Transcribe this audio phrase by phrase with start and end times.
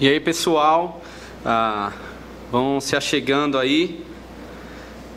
[0.00, 1.02] E aí, pessoal,
[1.44, 1.90] ah,
[2.52, 4.00] vão se achegando aí.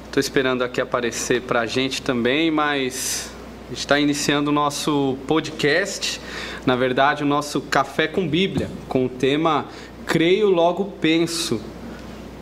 [0.07, 3.29] Estou esperando aqui aparecer para a gente também, mas
[3.71, 6.19] está iniciando o nosso podcast,
[6.65, 9.67] na verdade, o nosso Café com Bíblia, com o tema
[10.07, 11.61] Creio, Logo Penso.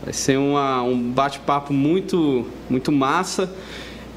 [0.01, 3.53] Vai ser uma, um bate-papo muito, muito massa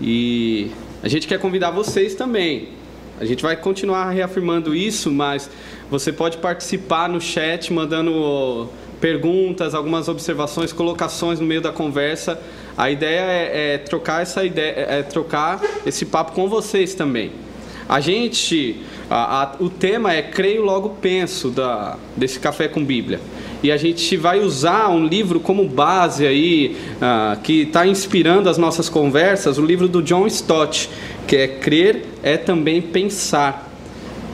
[0.00, 0.70] e
[1.02, 2.68] a gente quer convidar vocês também.
[3.18, 5.50] A gente vai continuar reafirmando isso, mas
[5.92, 8.66] você pode participar no chat mandando
[8.98, 12.40] perguntas, algumas observações, colocações no meio da conversa.
[12.78, 17.32] A ideia é, é trocar essa ideia, é trocar esse papo com vocês também.
[17.86, 23.20] A gente, a, a, o tema é creio logo penso da desse café com Bíblia
[23.62, 28.56] e a gente vai usar um livro como base aí uh, que está inspirando as
[28.56, 30.88] nossas conversas, o livro do John Stott,
[31.28, 33.71] que é crer é também pensar.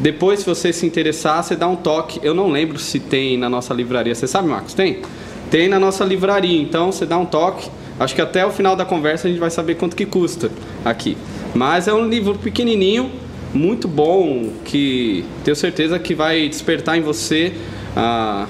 [0.01, 2.21] Depois, se você se interessar, você dá um toque.
[2.23, 4.15] Eu não lembro se tem na nossa livraria.
[4.15, 4.75] Você sabe, Marcos?
[4.75, 5.03] Tem?
[5.51, 6.61] Tem na nossa livraria.
[6.61, 7.69] Então, você dá um toque.
[7.99, 10.51] Acho que até o final da conversa a gente vai saber quanto que custa
[10.85, 11.17] aqui.
[11.53, 13.11] Mas é um livro pequenininho,
[13.53, 17.55] muito bom, que tenho certeza que vai despertar em você
[17.97, 18.47] a,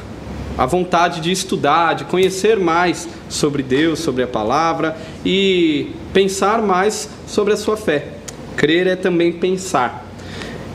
[0.59, 7.09] a vontade de estudar, de conhecer mais sobre Deus, sobre a palavra e pensar mais
[7.27, 8.09] sobre a sua fé.
[8.57, 10.08] Crer é também pensar.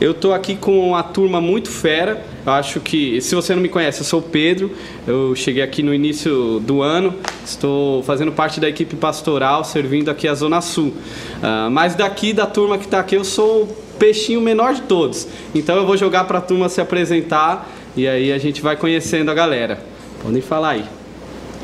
[0.00, 2.24] Eu estou aqui com uma turma muito fera.
[2.44, 4.72] Eu acho que, se você não me conhece, eu sou o Pedro.
[5.06, 7.14] Eu cheguei aqui no início do ano.
[7.44, 10.88] Estou fazendo parte da equipe pastoral, servindo aqui a Zona Sul.
[10.88, 15.28] Uh, mas daqui, da turma que está aqui, eu sou o peixinho menor de todos.
[15.54, 19.30] Então eu vou jogar para a turma se apresentar e aí a gente vai conhecendo
[19.30, 19.78] a galera.
[20.20, 20.84] Podem falar aí.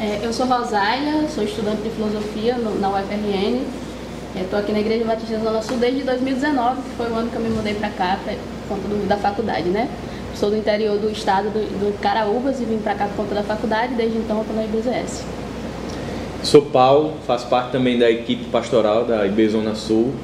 [0.01, 3.61] É, eu sou Rosália, sou estudante de filosofia no, na UFRN.
[4.37, 7.43] Estou aqui na Igreja Batista Zona Sul desde 2019, que foi o ano que eu
[7.43, 9.89] me mudei para cá, por conta do, da faculdade, né?
[10.35, 13.43] Sou do interior do estado do, do Caraúbas e vim para cá por conta da
[13.43, 15.25] faculdade, desde então estou na IBZS.
[16.45, 20.15] Sou Paulo, faço parte também da equipe pastoral da IB Zona Sul.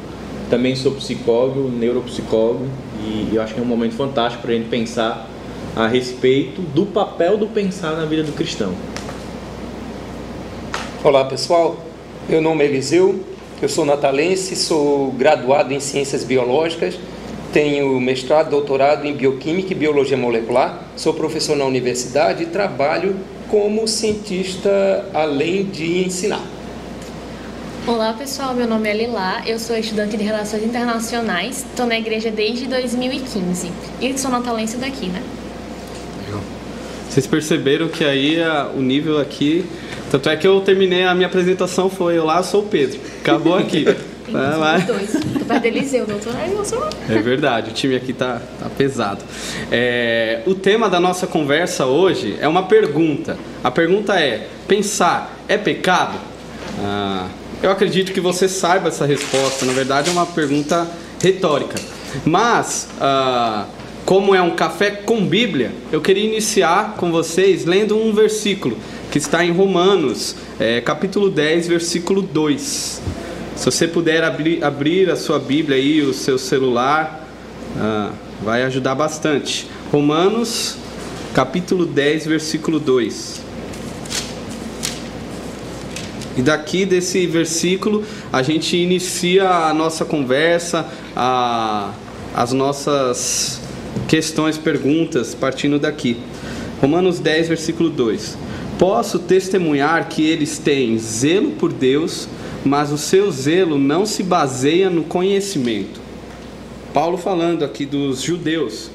[0.48, 2.68] Também sou psicólogo, neuropsicólogo
[3.02, 5.28] e eu acho que é um momento fantástico para a gente pensar
[5.74, 8.72] a respeito do papel do pensar na vida do cristão.
[11.02, 11.76] Olá pessoal,
[12.28, 13.20] meu nome é Eliseu,
[13.60, 16.98] eu sou natalense, sou graduado em Ciências Biológicas,
[17.52, 23.16] tenho mestrado, doutorado em Bioquímica e Biologia Molecular, sou professor na universidade e trabalho
[23.48, 26.42] como cientista além de ensinar.
[27.86, 32.30] Olá pessoal, meu nome é Lila, eu sou estudante de Relações Internacionais, estou na igreja
[32.30, 33.70] desde 2015
[34.02, 35.22] e sou natalense daqui, né?
[37.08, 39.64] Vocês perceberam que aí a, o nível aqui
[40.16, 42.98] tanto é que eu terminei a minha apresentação, foi lá, sou o Pedro.
[43.20, 43.84] Acabou aqui.
[43.84, 45.12] Dois.
[45.12, 46.32] Do Eliseu, doutor.
[46.50, 46.88] eu sou...
[47.08, 49.22] É verdade, o time aqui tá, tá pesado.
[49.70, 53.36] É, o tema da nossa conversa hoje é uma pergunta.
[53.62, 56.18] A pergunta é: pensar é pecado?
[56.82, 57.28] Ah,
[57.62, 59.66] eu acredito que você saiba essa resposta.
[59.66, 60.88] Na verdade, é uma pergunta
[61.22, 61.78] retórica.
[62.24, 63.66] Mas, ah,
[64.06, 68.76] como é um café com Bíblia, eu queria iniciar com vocês lendo um versículo
[69.10, 73.02] que está em Romanos, é, capítulo 10, versículo 2.
[73.56, 77.26] Se você puder abrir, abrir a sua Bíblia aí, o seu celular,
[77.78, 78.10] ah,
[78.42, 79.66] vai ajudar bastante.
[79.90, 80.76] Romanos,
[81.32, 83.42] capítulo 10, versículo 2.
[86.36, 91.92] E daqui desse versículo a gente inicia a nossa conversa, a,
[92.34, 93.60] as nossas
[94.06, 96.18] questões, perguntas, partindo daqui.
[96.80, 98.45] Romanos 10, versículo 2.
[98.78, 102.28] Posso testemunhar que eles têm zelo por Deus,
[102.62, 105.98] mas o seu zelo não se baseia no conhecimento.
[106.92, 108.90] Paulo falando aqui dos judeus.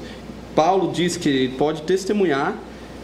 [0.54, 2.56] Paulo diz que pode testemunhar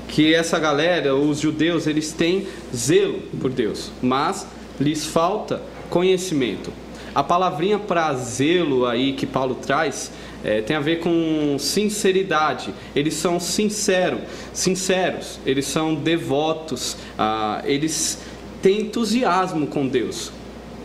[0.07, 4.47] que essa galera, os judeus, eles têm zelo por Deus, mas
[4.79, 5.61] lhes falta
[5.91, 6.73] conhecimento.
[7.13, 10.13] A palavrinha para zelo aí que Paulo traz
[10.45, 12.73] é, tem a ver com sinceridade.
[12.95, 14.21] Eles são sinceros,
[14.53, 15.41] sinceros.
[15.45, 16.97] Eles são devotos.
[17.19, 18.19] Ah, eles
[18.63, 20.33] têm entusiasmo com Deus.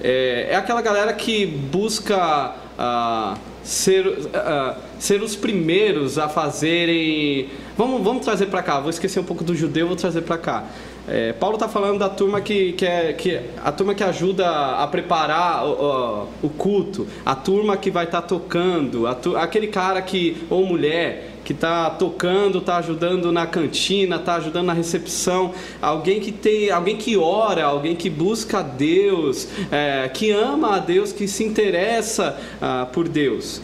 [0.02, 7.50] É, é aquela galera que busca ah, ser, ah, ser os primeiros a fazerem.
[7.78, 8.80] Vamos, vamos trazer para cá.
[8.80, 10.66] Vou esquecer um pouco do judeu, vou trazer para cá.
[11.08, 14.48] É, Paulo está falando da turma que, que, é, que a turma que ajuda
[14.78, 20.02] a preparar o, o culto, a turma que vai estar tá tocando, tu, aquele cara
[20.02, 26.22] que ou mulher que está tocando, está ajudando na cantina, está ajudando na recepção, alguém
[26.22, 31.12] que tem, alguém que ora, alguém que busca a Deus, é, que ama a Deus,
[31.12, 33.62] que se interessa ah, por Deus.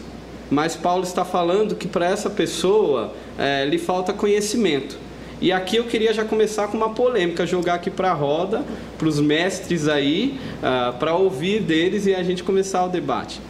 [0.50, 4.98] Mas Paulo está falando que para essa pessoa é, lhe falta conhecimento.
[5.40, 8.62] E aqui eu queria já começar com uma polêmica, jogar aqui para a roda,
[8.98, 13.40] para os mestres aí, uh, para ouvir deles e a gente começar o debate.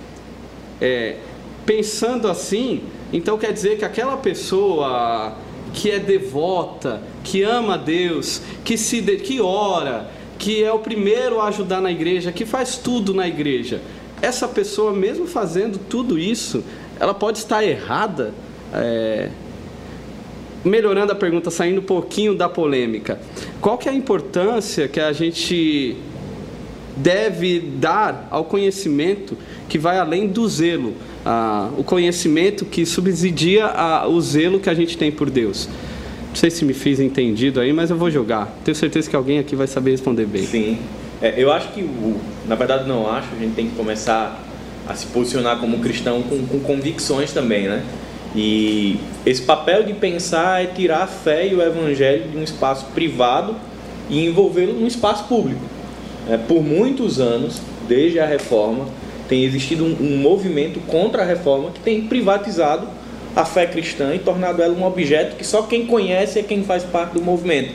[0.80, 1.16] É,
[1.66, 2.82] pensando assim,
[3.12, 5.34] então quer dizer que aquela pessoa
[5.74, 11.40] que é devota, que ama Deus, que se de, que ora, que é o primeiro
[11.40, 13.80] a ajudar na igreja, que faz tudo na igreja,
[14.22, 16.62] essa pessoa mesmo fazendo tudo isso,
[17.00, 18.32] ela pode estar errada.
[18.72, 19.30] É,
[20.64, 23.20] melhorando a pergunta, saindo um pouquinho da polêmica,
[23.60, 25.96] qual que é a importância que a gente
[26.96, 29.36] deve dar ao conhecimento
[29.68, 34.74] que vai além do zelo, ah, o conhecimento que subsidia ah, o zelo que a
[34.74, 35.68] gente tem por Deus?
[36.28, 38.56] Não sei se me fiz entendido aí, mas eu vou jogar.
[38.64, 40.46] Tenho certeza que alguém aqui vai saber responder bem.
[40.46, 40.78] Sim.
[41.20, 41.88] É, eu acho que,
[42.46, 43.28] na verdade, não acho.
[43.34, 44.40] A gente tem que começar
[44.88, 47.84] a se posicionar como cristão com, com convicções também, né?
[48.34, 52.86] E esse papel de pensar é tirar a fé e o evangelho de um espaço
[52.94, 53.56] privado
[54.08, 55.60] e envolvê-lo num espaço público.
[56.28, 58.86] É, por muitos anos, desde a reforma,
[59.28, 62.86] tem existido um, um, movimento contra a reforma que tem privatizado
[63.34, 66.82] a fé cristã e tornado ela um objeto que só quem conhece é quem faz
[66.82, 67.72] parte do movimento.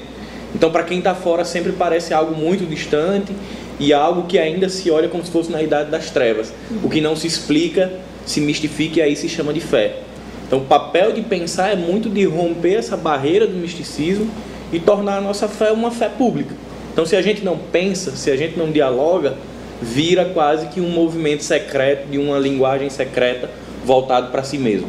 [0.53, 3.33] Então, para quem está fora, sempre parece algo muito distante
[3.77, 6.53] e algo que ainda se olha como se fosse na idade das trevas.
[6.81, 7.91] O que não se explica,
[8.25, 10.04] se mistifica e aí se chama de fé.
[10.45, 14.29] Então, o papel de pensar é muito de romper essa barreira do misticismo
[14.71, 16.53] e tornar a nossa fé uma fé pública.
[16.93, 19.35] Então, se a gente não pensa, se a gente não dialoga,
[19.81, 23.49] vira quase que um movimento secreto, de uma linguagem secreta
[23.83, 24.87] voltado para si mesmo.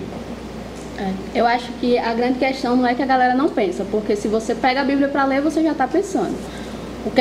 [0.98, 4.16] É, eu acho que a grande questão não é que a galera não pensa, porque
[4.16, 6.34] se você pega a Bíblia para ler, você já está pensando.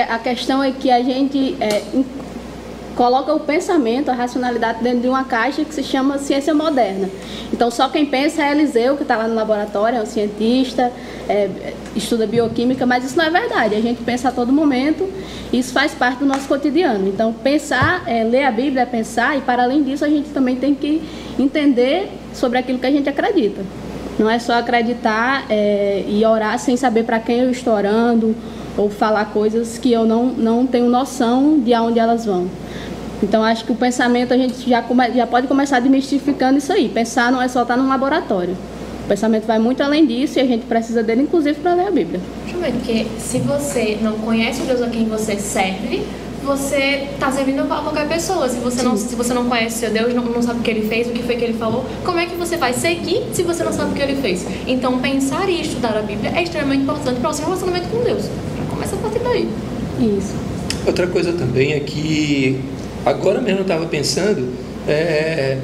[0.10, 1.82] a questão é que a gente é,
[2.96, 7.10] coloca o pensamento, a racionalidade dentro de uma caixa que se chama ciência moderna.
[7.52, 10.92] Então, só quem pensa é Eliseu, que está lá no laboratório, é um cientista,
[11.28, 13.76] é, estuda bioquímica, mas isso não é verdade.
[13.76, 15.08] A gente pensa a todo momento,
[15.52, 17.08] isso faz parte do nosso cotidiano.
[17.08, 20.56] Então, pensar, é, ler a Bíblia é pensar, e para além disso, a gente também
[20.56, 21.02] tem que
[21.38, 23.62] entender sobre aquilo que a gente acredita.
[24.18, 28.34] Não é só acreditar é, e orar sem saber para quem eu estou orando,
[28.78, 32.48] ou falar coisas que eu não, não tenho noção de aonde elas vão.
[33.24, 36.90] Então acho que o pensamento a gente já, come, já pode começar desmistificando isso aí.
[36.90, 38.56] Pensar não é só estar num laboratório.
[39.04, 41.92] O pensamento vai muito além disso e a gente precisa dele, inclusive, para ler a
[41.92, 42.20] Bíblia.
[42.72, 46.04] Porque se você não conhece o Deus a quem você serve,
[46.44, 48.48] você está servindo a qualquer pessoa.
[48.50, 50.88] Se você, não, se você não conhece seu Deus, não, não sabe o que ele
[50.88, 53.64] fez, o que foi que ele falou, como é que você vai seguir se você
[53.64, 54.46] não sabe o que ele fez?
[54.68, 58.26] Então, pensar e estudar a Bíblia é extremamente importante para o seu relacionamento com Deus.
[58.90, 59.50] Começa a partir daí.
[60.00, 60.34] Isso.
[60.86, 62.62] Outra coisa também é que
[63.06, 64.52] Agora mesmo eu estava pensando,
[64.88, 65.60] é,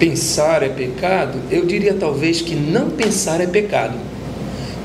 [0.00, 1.38] pensar é pecado?
[1.48, 3.96] Eu diria talvez que não pensar é pecado.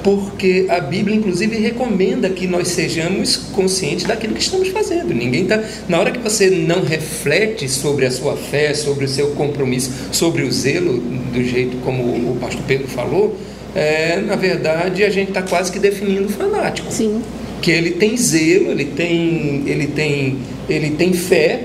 [0.04, 5.12] Porque a Bíblia, inclusive, recomenda que nós sejamos conscientes daquilo que estamos fazendo.
[5.12, 5.64] Ninguém tá.
[5.88, 10.44] Na hora que você não reflete sobre a sua fé, sobre o seu compromisso, sobre
[10.44, 13.36] o zelo, do jeito como o pastor Pedro falou,
[13.76, 16.92] é, na verdade a gente está quase que definindo o fanático.
[16.92, 17.22] Sim
[17.64, 20.38] que ele tem zelo, ele tem, ele tem,
[20.68, 21.64] ele tem fé,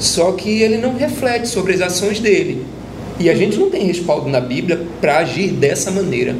[0.00, 2.64] só que ele não reflete sobre as ações dele.
[3.20, 6.34] E a gente não tem respaldo na Bíblia para agir dessa maneira.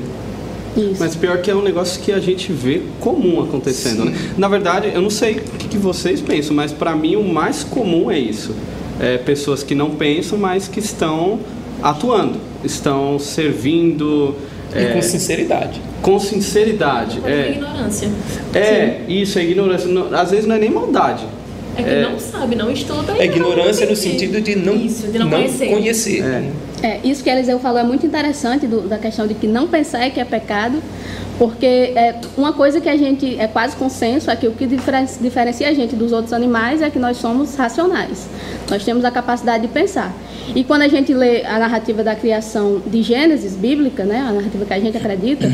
[0.75, 0.97] Isso.
[0.99, 4.17] Mas pior que é um negócio que a gente vê comum acontecendo, né?
[4.39, 7.62] Na verdade, eu não sei o que, que vocês pensam, mas para mim o mais
[7.62, 8.57] comum é isso.
[8.99, 11.41] É pessoas que não pensam, mas que estão
[11.83, 14.35] atuando, estão servindo,
[14.75, 15.81] e é, com sinceridade.
[16.00, 17.21] Com sinceridade.
[17.25, 18.11] é, é ignorância.
[18.55, 19.21] É, Sim.
[19.21, 19.88] isso, é ignorância.
[20.19, 21.25] às vezes não é nem maldade.
[21.76, 23.14] É que é, não sabe, não estuda.
[23.19, 25.69] É ignorância no sentido de não, isso, de não, não conhecer.
[25.69, 26.23] conhecer.
[26.83, 26.87] É.
[26.87, 27.00] é.
[27.02, 30.11] isso que Eliseu falou é muito interessante do, da questão de que não pensar é
[30.11, 30.83] que é pecado,
[31.38, 35.69] porque é, uma coisa que a gente é quase consenso é que o que diferencia
[35.69, 38.26] a gente dos outros animais é que nós somos racionais.
[38.71, 40.14] Nós temos a capacidade de pensar.
[40.55, 44.65] E quando a gente lê a narrativa da criação de Gênesis bíblica, né, a narrativa
[44.65, 45.51] que a gente acredita,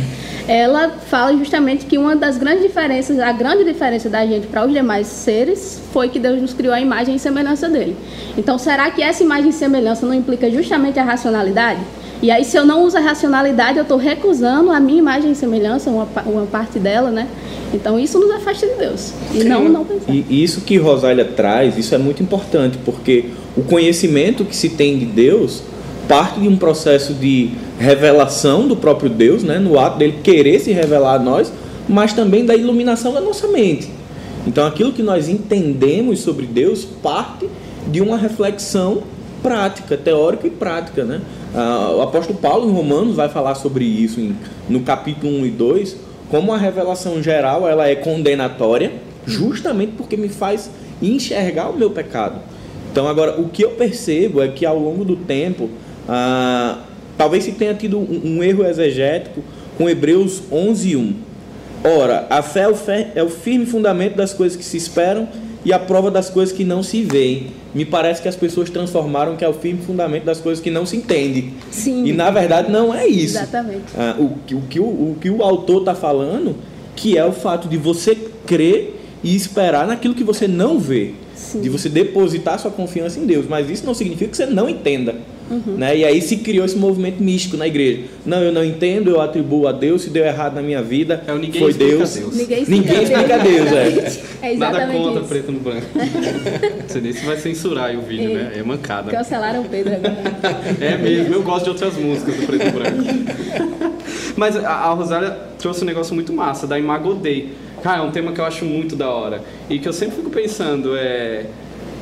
[0.48, 4.72] ela fala justamente que uma das grandes diferenças, a grande diferença da gente para os
[4.72, 7.96] demais seres foi que Deus nos criou a imagem e semelhança dele.
[8.36, 11.80] Então, será que essa imagem e semelhança não implica justamente a racionalidade?
[12.20, 15.34] E aí, se eu não uso a racionalidade, eu estou recusando a minha imagem e
[15.36, 17.28] semelhança, uma, uma parte dela, né?
[17.72, 19.12] Então, isso nos afasta de Deus.
[19.32, 19.48] E Sim.
[19.48, 20.12] não, não pensar.
[20.12, 23.26] E isso que Rosália traz, isso é muito importante, porque
[23.58, 25.64] o conhecimento que se tem de Deus
[26.06, 29.58] parte de um processo de revelação do próprio Deus, né?
[29.58, 31.52] No ato dele querer se revelar a nós,
[31.88, 33.90] mas também da iluminação da nossa mente.
[34.46, 37.48] Então, aquilo que nós entendemos sobre Deus parte
[37.88, 39.02] de uma reflexão
[39.42, 41.20] prática, teórica e prática, né?
[41.52, 44.20] Ah, o apóstolo Paulo em Romanos vai falar sobre isso
[44.68, 45.96] no capítulo 1 e 2,
[46.30, 48.92] como a revelação geral ela é condenatória,
[49.26, 50.70] justamente porque me faz
[51.02, 52.40] enxergar o meu pecado.
[52.90, 55.68] Então agora o que eu percebo é que ao longo do tempo,
[56.08, 56.78] ah,
[57.16, 59.42] talvez se tenha tido um, um erro exegético
[59.76, 61.14] com Hebreus 11, 1.
[61.84, 62.66] Ora, a fé
[63.14, 65.28] é o firme fundamento das coisas que se esperam
[65.64, 67.48] e a prova das coisas que não se veem.
[67.74, 70.86] Me parece que as pessoas transformaram que é o firme fundamento das coisas que não
[70.86, 71.52] se entende.
[71.70, 72.04] Sim.
[72.04, 73.36] E na verdade não é isso.
[73.36, 73.84] Exatamente.
[73.96, 76.56] Ah, o, o, que o, o que o autor está falando,
[76.96, 78.16] que é o fato de você
[78.46, 81.12] crer e esperar naquilo que você não vê.
[81.38, 81.60] Sim.
[81.60, 83.46] De você depositar sua confiança em Deus.
[83.48, 85.14] Mas isso não significa que você não entenda.
[85.50, 85.76] Uhum.
[85.78, 85.98] Né?
[85.98, 88.02] E aí se criou esse movimento místico na igreja.
[88.26, 91.32] Não, eu não entendo, eu atribuo a Deus, se deu errado na minha vida, É
[91.32, 92.14] o ninguém foi Deus.
[92.14, 92.36] Deus.
[92.36, 94.22] Ninguém explica, Ninguém explica Deus, é.
[94.50, 95.28] É Nada contra isso.
[95.28, 95.86] preto no branco.
[96.86, 98.52] Você nem se vai censurar aí o vídeo, né?
[98.56, 99.10] É mancada.
[99.10, 100.16] Cancelaram o Pedro agora.
[100.80, 103.92] É mesmo, eu gosto de outras músicas do Preto e Branco.
[104.36, 107.52] Mas a, a Rosália trouxe um negócio muito massa, da Imagodei.
[107.82, 109.42] Cara, é um tema que eu acho muito da hora.
[109.68, 111.46] E que eu sempre fico pensando, é...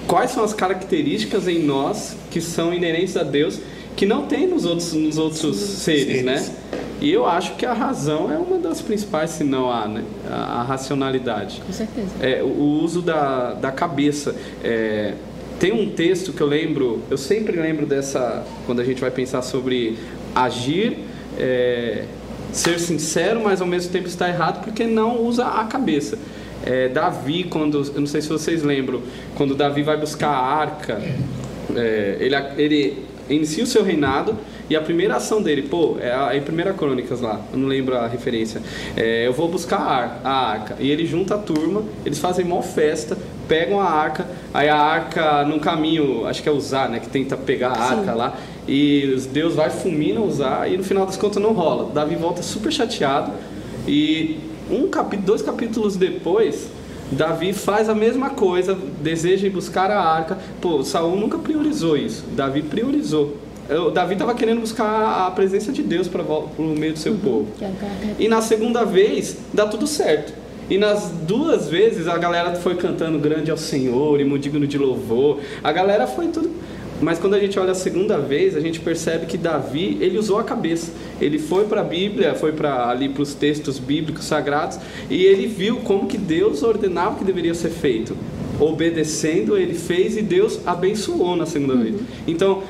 [0.07, 3.59] Quais são as características em nós que são inerentes a Deus
[3.97, 6.25] que não tem nos outros, nos outros seres, seres.
[6.25, 6.55] né?
[7.01, 10.05] E eu acho que a razão é uma das principais, se não a, né?
[10.31, 11.63] a, a racionalidade.
[11.67, 12.09] Com certeza.
[12.21, 14.35] É, o o uso da, da cabeça.
[14.63, 15.15] É,
[15.59, 19.41] tem um texto que eu lembro, eu sempre lembro dessa, quando a gente vai pensar
[19.41, 19.99] sobre
[20.35, 20.99] agir,
[21.39, 22.05] é,
[22.57, 26.19] ser sincero, mas ao mesmo tempo estar errado, porque não usa a cabeça.
[26.65, 29.01] É, Davi, quando, eu não sei se vocês lembram,
[29.37, 31.01] quando Davi vai buscar a arca,
[31.75, 34.37] é, ele, ele inicia o seu reinado
[34.69, 37.69] e a primeira ação dele, pô, é a, é em Primeira Crônicas lá, eu não
[37.69, 38.61] lembro a referência.
[38.97, 40.77] É, eu vou buscar a, ar- a arca.
[40.81, 45.45] E ele junta a turma, eles fazem mó festa, pegam a arca, aí a arca
[45.45, 46.99] num caminho, acho que é usar, né?
[46.99, 48.37] Que tenta pegar a arca lá.
[48.69, 51.91] E Deus vai fulmina usar e no final das contas não rola.
[51.93, 53.33] Davi volta super chateado
[53.87, 54.39] e
[54.71, 56.69] um capítulo, dois capítulos depois,
[57.13, 60.37] Davi faz a mesma coisa, deseja ir buscar a arca.
[60.61, 62.25] Pô, Saul nunca priorizou isso.
[62.35, 63.37] Davi priorizou.
[63.69, 67.47] Eu- Davi estava querendo buscar a presença de Deus para o meio do seu povo.
[67.59, 67.71] Que é
[68.19, 70.33] E na segunda vez, dá tudo certo.
[70.69, 75.39] E nas duas vezes, a galera foi cantando grande ao Senhor, e digno de louvor.
[75.63, 76.51] A galera foi tudo.
[77.01, 80.39] Mas quando a gente olha a segunda vez, a gente percebe que Davi, ele usou
[80.39, 80.93] a cabeça.
[81.21, 84.79] Ele foi para a Bíblia, foi para ali para os textos bíblicos sagrados,
[85.11, 88.17] e ele viu como que Deus ordenava que deveria ser feito.
[88.59, 91.97] Obedecendo, ele fez e Deus abençoou na segunda vez.
[92.27, 92.63] Então,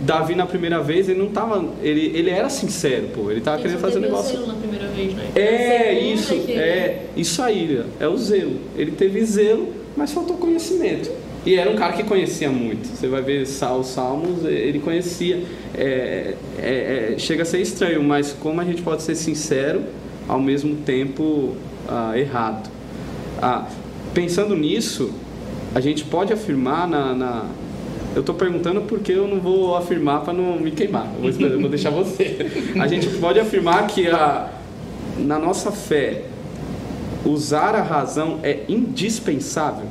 [0.00, 3.78] Davi na primeira vez, ele não tava, ele, ele era sincero, pô, ele tava querendo
[3.78, 5.24] fazer um negócio na primeira vez, né?
[5.34, 8.56] é isso, que- é isso aí, é o zelo.
[8.76, 11.10] Ele teve zelo, mas faltou conhecimento.
[11.46, 12.86] E era um cara que conhecia muito.
[12.88, 15.42] Você vai ver Sal, os Salmos, ele conhecia.
[15.74, 19.82] É, é, é, chega a ser estranho, mas como a gente pode ser sincero,
[20.26, 21.54] ao mesmo tempo
[21.88, 22.70] ah, errado.
[23.42, 23.66] Ah,
[24.14, 25.12] pensando nisso,
[25.74, 27.14] a gente pode afirmar na.
[27.14, 27.44] na-
[28.14, 31.06] eu estou perguntando porque eu não vou afirmar para não me queimar.
[31.16, 32.36] Eu vou, esperar- eu vou deixar você.
[32.80, 34.50] A gente pode afirmar que a,
[35.18, 36.22] na nossa fé,
[37.26, 39.86] usar a razão é indispensável.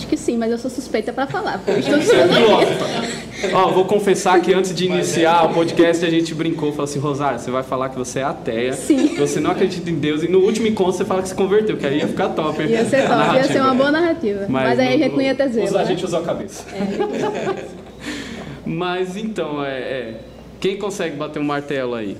[0.00, 3.54] Acho que sim, mas eu sou suspeita pra falar, porque eu estou estudando.
[3.54, 7.38] Ó, vou confessar que antes de iniciar o podcast a gente brincou, falou assim, Rosário,
[7.38, 9.08] você vai falar que você é ateia, Sim.
[9.08, 11.76] que você não acredita em Deus, e no último encontro você fala que se converteu,
[11.76, 12.62] que aí ia ficar top.
[12.62, 13.64] Ia ser A top, ia ser narrativa.
[13.64, 14.46] uma boa narrativa.
[14.48, 15.84] Mas, aí a gente não ia ter usa- A né?
[15.86, 16.64] gente usou a cabeça.
[18.64, 20.14] Mas então, é, é,
[20.60, 22.16] quem consegue bater um martelo aí?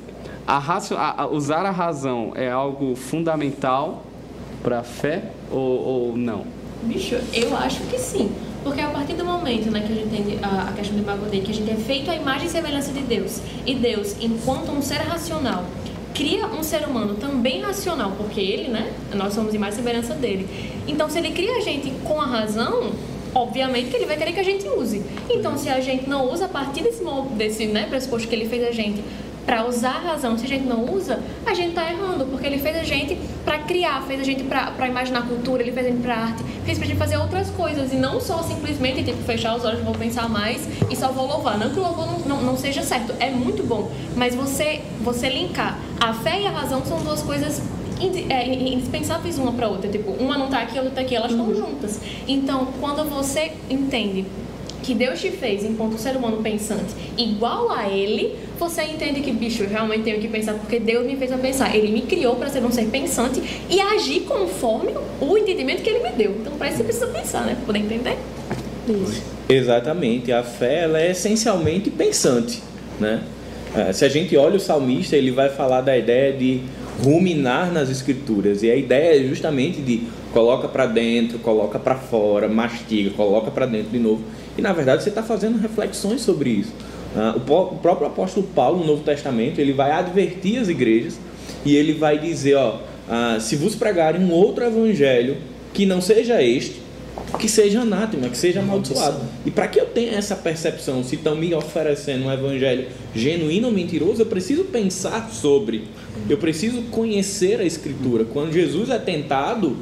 [0.46, 4.02] A racio, a- a- usar a razão é algo fundamental
[4.62, 5.60] para a fé ou,
[6.10, 6.44] ou não?
[6.82, 8.30] Bicho, eu acho que sim.
[8.62, 11.50] Porque a partir do momento né, que a gente entende a, questão do Imagodei, que
[11.50, 14.98] a gente é feito à imagem e semelhança de Deus, e Deus, enquanto um ser
[14.98, 15.64] racional,
[16.14, 20.46] cria um ser humano também racional, porque ele, né, nós somos imagem e semelhança dele.
[20.86, 22.92] Então, se ele cria a gente com a razão,
[23.34, 25.02] obviamente que ele vai querer que a gente use.
[25.30, 27.02] Então, se a gente não usa a partir desse,
[27.36, 29.02] desse né, pressuposto que ele fez a gente
[29.44, 32.58] para usar a razão, se a gente não usa, a gente tá errando, porque ele
[32.58, 36.02] fez a gente para criar, fez a gente para imaginar cultura, ele fez a gente
[36.02, 39.64] para arte, fez pra gente fazer outras coisas e não só simplesmente tipo fechar os
[39.64, 41.58] olhos, vou pensar mais e só vou louvar.
[41.58, 45.28] Não que o louvor não, não, não seja certo, é muito bom, mas você você
[45.28, 47.62] linkar a fé e a razão são duas coisas
[48.30, 51.32] é, indispensáveis uma para outra, tipo, uma não tá aqui, a outra tá aqui, elas
[51.32, 52.00] estão juntas.
[52.26, 54.24] Então, quando você entende
[54.82, 59.62] que Deus te fez enquanto ser humano pensante igual a ele, você entende que, bicho,
[59.62, 61.74] eu realmente tenho que pensar porque Deus me fez a pensar.
[61.74, 66.00] Ele me criou para ser um ser pensante e agir conforme o entendimento que ele
[66.00, 66.32] me deu.
[66.40, 67.54] Então, para isso você precisa pensar, né?
[67.54, 68.18] Pra poder entender.
[68.88, 69.22] Isso.
[69.48, 70.32] Exatamente.
[70.32, 72.62] A fé ela é essencialmente pensante,
[72.98, 73.22] né?
[73.74, 76.60] É, se a gente olha o salmista, ele vai falar da ideia de
[77.02, 78.62] ruminar nas escrituras.
[78.62, 83.66] E a ideia é justamente de coloca para dentro, coloca para fora, mastiga, coloca para
[83.66, 84.22] dentro de novo.
[84.56, 86.72] E na verdade você está fazendo reflexões sobre isso.
[87.16, 91.18] Ah, o próprio apóstolo Paulo, no Novo Testamento, ele vai advertir as igrejas
[91.64, 95.36] e ele vai dizer: ó, ah, se vos pregarem um outro evangelho
[95.72, 96.80] que não seja este,
[97.38, 99.20] que seja anátema, que seja amaldiçoado.
[99.44, 103.74] E para que eu tenha essa percepção, se estão me oferecendo um evangelho genuíno ou
[103.74, 105.84] mentiroso, eu preciso pensar sobre,
[106.28, 108.24] eu preciso conhecer a Escritura.
[108.24, 109.76] Quando Jesus é tentado,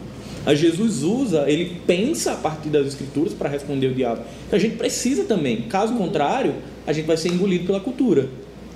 [0.47, 4.23] a Jesus usa, ele pensa a partir das Escrituras para responder o diabo.
[4.47, 6.55] Então a gente precisa também, caso contrário,
[6.87, 8.29] a gente vai ser engolido pela cultura.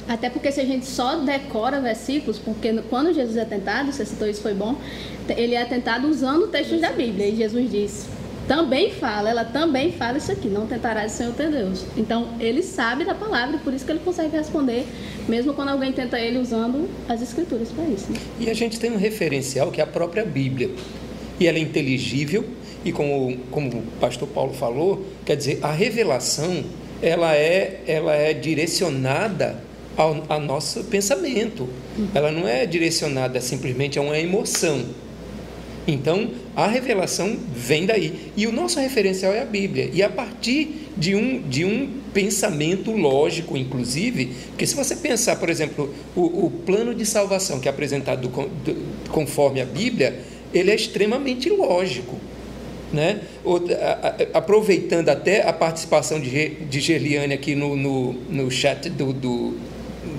[0.08, 4.28] Até porque se a gente só decora versículos, porque quando Jesus é tentado, você citou
[4.28, 4.76] isso foi bom,
[5.28, 7.28] ele é tentado usando textos da Bíblia.
[7.28, 8.06] E Jesus diz:
[8.46, 11.84] também fala, ela também fala isso aqui, não tentarás o Senhor teu Deus.
[11.96, 14.84] Então, ele sabe da palavra e por isso que ele consegue responder,
[15.28, 18.10] mesmo quando alguém tenta ele usando as escrituras para isso.
[18.10, 18.18] Né?
[18.40, 20.70] E a gente tem um referencial que é a própria Bíblia.
[21.38, 22.44] E ela é inteligível
[22.84, 26.64] e como, como o pastor Paulo falou, quer dizer, a revelação,
[27.00, 29.62] ela é, ela é direcionada
[29.96, 31.68] ao, ao nosso pensamento.
[32.14, 34.84] Ela não é direcionada simplesmente a uma emoção
[35.86, 38.32] então, a revelação vem daí.
[38.36, 39.90] E o nosso referencial é a Bíblia.
[39.92, 45.48] E a partir de um, de um pensamento lógico, inclusive, porque se você pensar, por
[45.48, 50.20] exemplo, o, o plano de salvação que é apresentado do, do, conforme a Bíblia,
[50.52, 52.18] ele é extremamente lógico.
[52.92, 53.22] Né?
[54.34, 59.56] aproveitando até a participação de, de Gerliane aqui no, no, no chat do, do,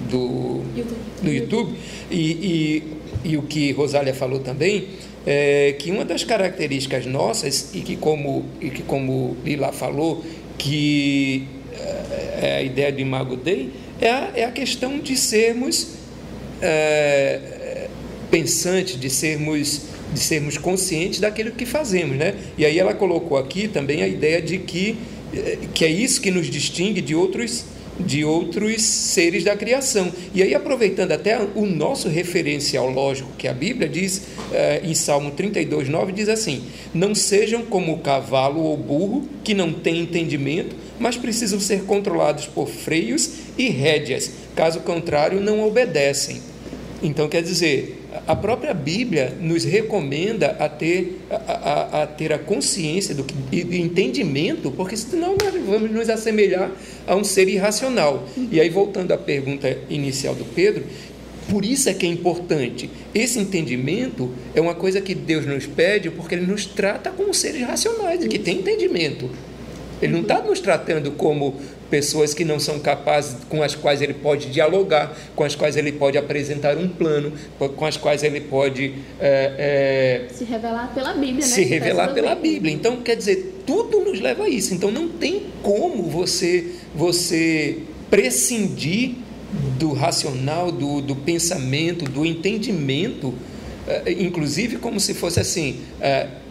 [0.10, 0.98] do, YouTube.
[1.22, 1.75] do YouTube,
[2.10, 2.84] e, e,
[3.24, 4.88] e o que Rosália falou também,
[5.24, 10.24] é, que uma das características nossas, e que como, e que como Lila falou,
[10.58, 13.72] que é, é a ideia do Imago Dei,
[14.02, 15.90] é a, é a questão de sermos
[16.62, 17.88] é,
[18.30, 19.82] pensantes, de sermos,
[20.13, 22.15] de sermos conscientes daquilo que fazemos.
[22.17, 22.36] Né?
[22.58, 24.97] E aí ela colocou aqui também a ideia de que,
[25.34, 27.65] é, que é isso que nos distingue de outros
[27.99, 30.12] de outros seres da criação.
[30.34, 35.32] E aí, aproveitando até o nosso referencial lógico, que a Bíblia diz eh, em Salmo
[35.32, 40.76] 32, 9, diz assim: Não sejam como o cavalo ou burro, que não têm entendimento,
[40.99, 46.41] mas precisam ser controlados por freios e rédeas, caso contrário, não obedecem.
[47.02, 52.39] Então, quer dizer, a própria Bíblia nos recomenda a ter a, a, a ter a
[52.39, 56.71] consciência do que, do entendimento, porque senão nós vamos nos assemelhar
[57.05, 58.27] a um ser irracional.
[58.51, 60.86] E aí, voltando à pergunta inicial do Pedro,
[61.49, 62.89] por isso é que é importante.
[63.13, 67.62] Esse entendimento é uma coisa que Deus nos pede porque Ele nos trata como seres
[67.63, 69.29] racionais, que tem entendimento.
[70.01, 71.55] Ele não está nos tratando como
[71.93, 75.91] pessoas que não são capazes, com as quais ele pode dialogar, com as quais ele
[75.91, 81.36] pode apresentar um plano, com as quais ele pode é, é, se revelar pela Bíblia,
[81.36, 81.41] né?
[81.41, 82.73] Se revelar pela Bíblia.
[82.73, 84.73] Então, quer dizer, tudo nos leva a isso.
[84.73, 89.12] Então, não tem como você você prescindir
[89.77, 93.36] do racional, do, do pensamento, do entendimento
[93.88, 95.82] eh, inclusive como se fosse assim,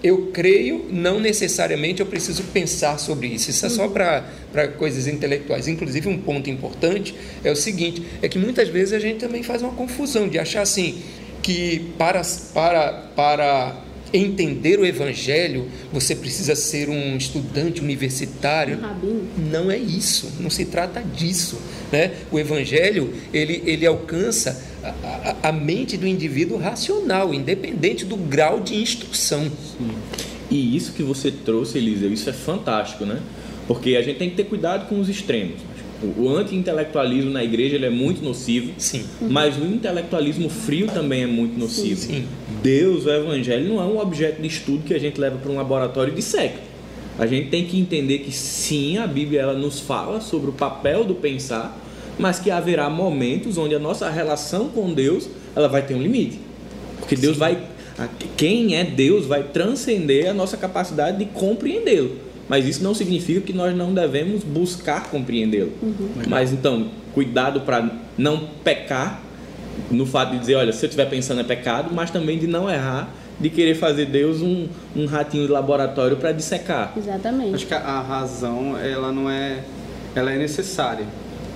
[0.03, 3.51] eu creio, não necessariamente eu preciso pensar sobre isso.
[3.51, 5.69] Isso é só para coisas intelectuais.
[5.69, 9.63] Inclusive, um ponto importante é o seguinte: é que muitas vezes a gente também faz
[9.63, 11.01] uma confusão de achar assim
[11.43, 12.23] que para,
[12.55, 13.77] para, para
[14.13, 18.79] entender o Evangelho, você precisa ser um estudante universitário.
[19.03, 21.59] Um não é isso, não se trata disso.
[21.91, 22.13] Né?
[22.31, 24.89] O Evangelho ele, ele alcança a,
[25.43, 29.45] a, a mente do indivíduo racional, independente do grau de instrução.
[29.45, 29.91] Sim.
[30.51, 33.21] E isso que você trouxe, Eliseu, isso é fantástico, né?
[33.67, 35.61] Porque a gente tem que ter cuidado com os extremos.
[36.17, 39.05] O anti-intelectualismo na igreja ele é muito nocivo, sim.
[39.21, 42.01] mas o intelectualismo frio também é muito nocivo.
[42.01, 42.25] Sim, sim.
[42.63, 45.57] Deus, o evangelho, não é um objeto de estudo que a gente leva para um
[45.57, 46.59] laboratório de seca.
[47.19, 51.05] A gente tem que entender que sim, a Bíblia ela nos fala sobre o papel
[51.05, 51.79] do pensar,
[52.19, 56.39] mas que haverá momentos onde a nossa relação com Deus ela vai ter um limite.
[56.99, 57.59] Porque Deus vai.
[58.37, 62.32] Quem é Deus vai transcender a nossa capacidade de compreendê-lo.
[62.53, 65.73] Mas isso não significa que nós não devemos buscar compreendê-lo.
[65.83, 66.11] Uhum.
[66.29, 69.23] Mas então, cuidado para não pecar
[69.91, 72.69] no fato de dizer, olha, se eu estiver pensando é pecado, mas também de não
[72.69, 73.09] errar,
[73.41, 76.93] de querer fazer Deus um, um ratinho de laboratório para dissecar.
[76.95, 77.55] Exatamente.
[77.55, 79.61] Acho que a razão, ela não é,
[80.15, 81.07] ela é necessária.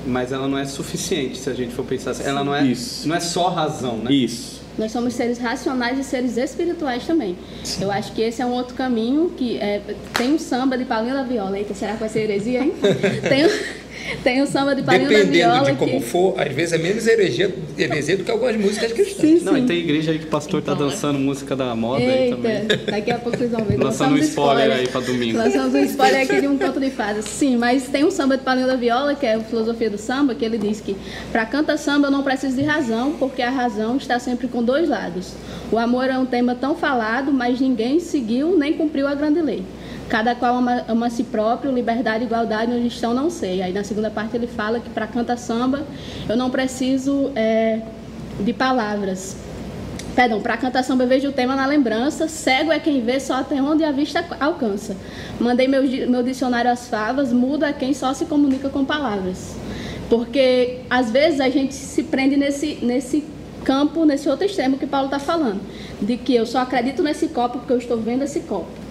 [0.06, 2.24] mas ela não é suficiente se a gente for pensar assim.
[2.24, 3.06] Ela não é, Isso.
[3.06, 4.10] não é só razão, né?
[4.10, 4.55] Isso.
[4.78, 7.36] Nós somos seres racionais e seres espirituais também.
[7.80, 9.80] Eu acho que esse é um outro caminho que é,
[10.16, 11.58] tem um samba de Paulinho da Viola.
[11.58, 12.72] Eita, será que vai ser heresia, hein?
[13.28, 13.50] tem, um-
[14.22, 16.06] tem um samba de Paulinho da Dependendo Viola de como que...
[16.06, 19.38] for, às vezes é menos heresia, heresia do que algumas músicas cristãs.
[19.38, 19.64] Sim, Não, sim.
[19.64, 22.56] e tem igreja aí que o pastor tá Então, dançando música da moda aí também.
[22.56, 23.76] Eita, daqui a pouco vocês vão ver.
[23.78, 25.38] Lançando um spoiler aí pra domingo.
[25.38, 27.24] Lançamos um spoiler aqui de um conto de fadas.
[27.24, 30.34] Sim, mas tem um samba de Paulinho da Viola, que é a filosofia do samba,
[30.34, 30.96] que ele diz que
[31.32, 34.88] para canta samba eu não preciso de razão, porque a razão está sempre com dois
[34.88, 35.32] lados.
[35.70, 39.62] O amor é um tema tão falado, mas ninguém seguiu nem cumpriu a grande lei.
[40.08, 43.62] Cada qual ama, ama si próprio, liberdade igualdade onde estão, não sei.
[43.62, 45.84] Aí na segunda parte ele fala que para canta samba
[46.28, 47.80] eu não preciso é,
[48.40, 49.36] de palavras,
[50.16, 52.26] Perdão, para cantar samba eu vejo o tema na lembrança.
[52.26, 54.96] Cego é quem vê só até onde a vista alcança.
[55.38, 59.54] Mandei meu, meu dicionário às favas, mudo é quem só se comunica com palavras.
[60.08, 63.24] Porque às vezes a gente se prende nesse, nesse
[63.62, 65.60] campo, nesse outro extremo que Paulo está falando.
[66.00, 68.85] De que eu só acredito nesse copo porque eu estou vendo esse copo.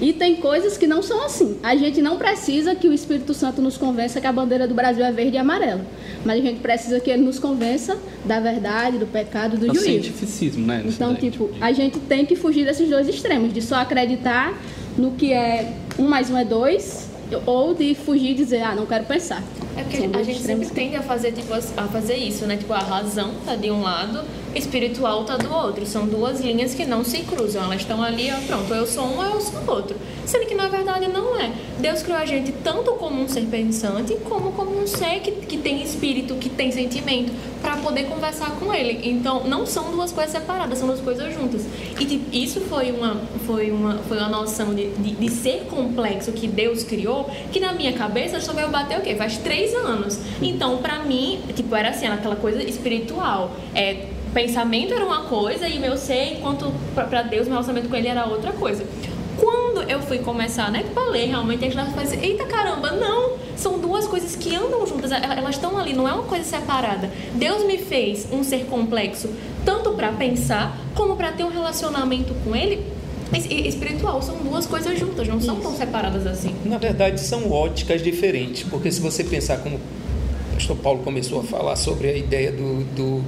[0.00, 1.58] E tem coisas que não são assim.
[1.62, 5.04] A gente não precisa que o Espírito Santo nos convença que a bandeira do Brasil
[5.04, 5.84] é verde e amarela.
[6.24, 9.84] Mas a gente precisa que ele nos convença da verdade, do pecado, do É juízo.
[9.84, 10.82] cientificismo, né?
[10.86, 14.58] Então, daí, tipo, a gente tem que fugir desses dois extremos, de só acreditar
[14.96, 17.08] no que é um mais um é dois,
[17.46, 19.42] ou de fugir e dizer, ah, não quero pensar.
[19.80, 22.58] É porque a gente sempre tende a fazer, tipo, a fazer isso, né?
[22.58, 24.22] Tipo, a razão tá de um lado,
[24.54, 25.86] espiritual tá do outro.
[25.86, 27.64] São duas linhas que não se cruzam.
[27.64, 29.96] Elas estão ali, ó, pronto, eu sou um, eu sou outro.
[30.26, 31.50] Sendo que na verdade não é.
[31.78, 35.56] Deus criou a gente tanto como um ser pensante, como como um ser que, que
[35.56, 39.00] tem espírito, que tem sentimento, para poder conversar com ele.
[39.08, 41.62] Então, não são duas coisas separadas, são duas coisas juntas.
[41.98, 46.32] E tipo, isso foi uma, foi uma, foi uma noção de, de, de ser complexo
[46.32, 49.14] que Deus criou, que na minha cabeça só veio bater o quê?
[49.14, 50.18] Faz três anos.
[50.42, 53.52] Então, pra mim, tipo, era assim, aquela coisa espiritual.
[53.74, 57.96] É, pensamento era uma coisa e meu ser, enquanto pra- pra Deus, meu relacionamento com
[57.96, 58.84] ele era outra coisa.
[59.36, 63.32] Quando eu fui começar, né, pra ler realmente, a gente falei assim, eita caramba, não!
[63.56, 67.10] São duas coisas que andam juntas, el- elas estão ali, não é uma coisa separada.
[67.34, 69.30] Deus me fez um ser complexo,
[69.64, 72.84] tanto pra pensar, como pra ter um relacionamento com ele
[73.34, 74.20] es- espiritual.
[74.22, 76.49] São duas coisas juntas, não são tão separadas assim.
[76.64, 81.42] Na verdade, são óticas diferentes, porque se você pensar como o pastor Paulo começou a
[81.42, 83.24] falar sobre a ideia do, do-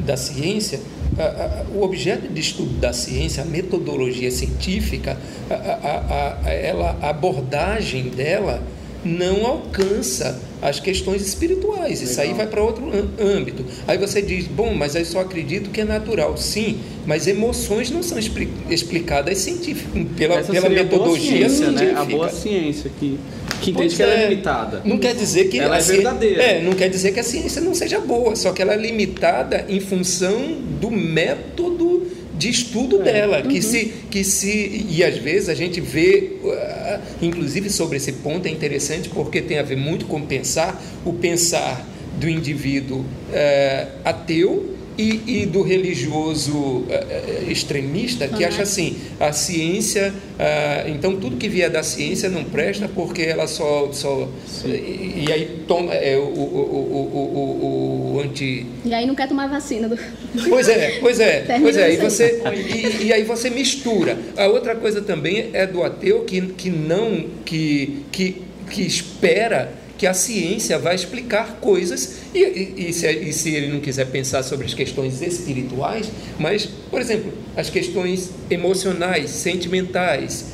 [0.00, 0.80] da ciência,
[1.18, 5.16] a- a- o objeto de estudo da ciência, a metodologia científica,
[5.48, 8.60] a, a- a- ela, a abordagem dela
[9.04, 12.02] não alcança as questões espirituais.
[12.02, 13.64] Isso aí vai para outro âmbito.
[13.86, 16.36] Aí você diz, bom, mas eu só acredito que é natural.
[16.36, 21.48] Sim, mas emoções não são expli- explicadas científica, pela, Essa pela seria a boa metodologia
[21.48, 21.78] ciência, né?
[21.78, 22.00] científica.
[22.00, 23.18] A boa ciência que,
[23.60, 24.28] que entende Pois que ela é é.
[24.28, 24.82] limitada.
[24.84, 26.42] Não quer dizer que Ela a é verdadeira.
[26.42, 29.64] É, não quer dizer que a ciência não seja boa, só que ela é limitada
[29.68, 32.06] em função do método
[32.38, 37.68] de estudo dela, que se que se e às vezes a gente vê, uh, inclusive
[37.68, 41.84] sobre esse ponto é interessante porque tem a ver muito com pensar o pensar
[42.18, 49.32] do indivíduo uh, ateu e, e do religioso uh, uh, extremista que acha assim a
[49.32, 54.28] ciência uh, então tudo que vier da ciência não presta porque ela só só
[54.64, 59.46] e, e aí toma é, o, o, o, o, anti E aí não quer tomar
[59.48, 59.88] vacina.
[59.88, 59.96] Do...
[60.48, 61.90] Pois é, pois é, Termina pois é.
[61.90, 62.02] E, assim.
[62.02, 64.16] você, e, e aí você mistura.
[64.36, 70.06] A outra coisa também é do ateu que, que não, que, que, que espera que
[70.06, 74.44] a ciência vai explicar coisas e, e, e se, e se ele não quiser pensar
[74.44, 76.08] sobre as questões espirituais,
[76.38, 80.46] mas, por exemplo, as questões emocionais, sentimentais,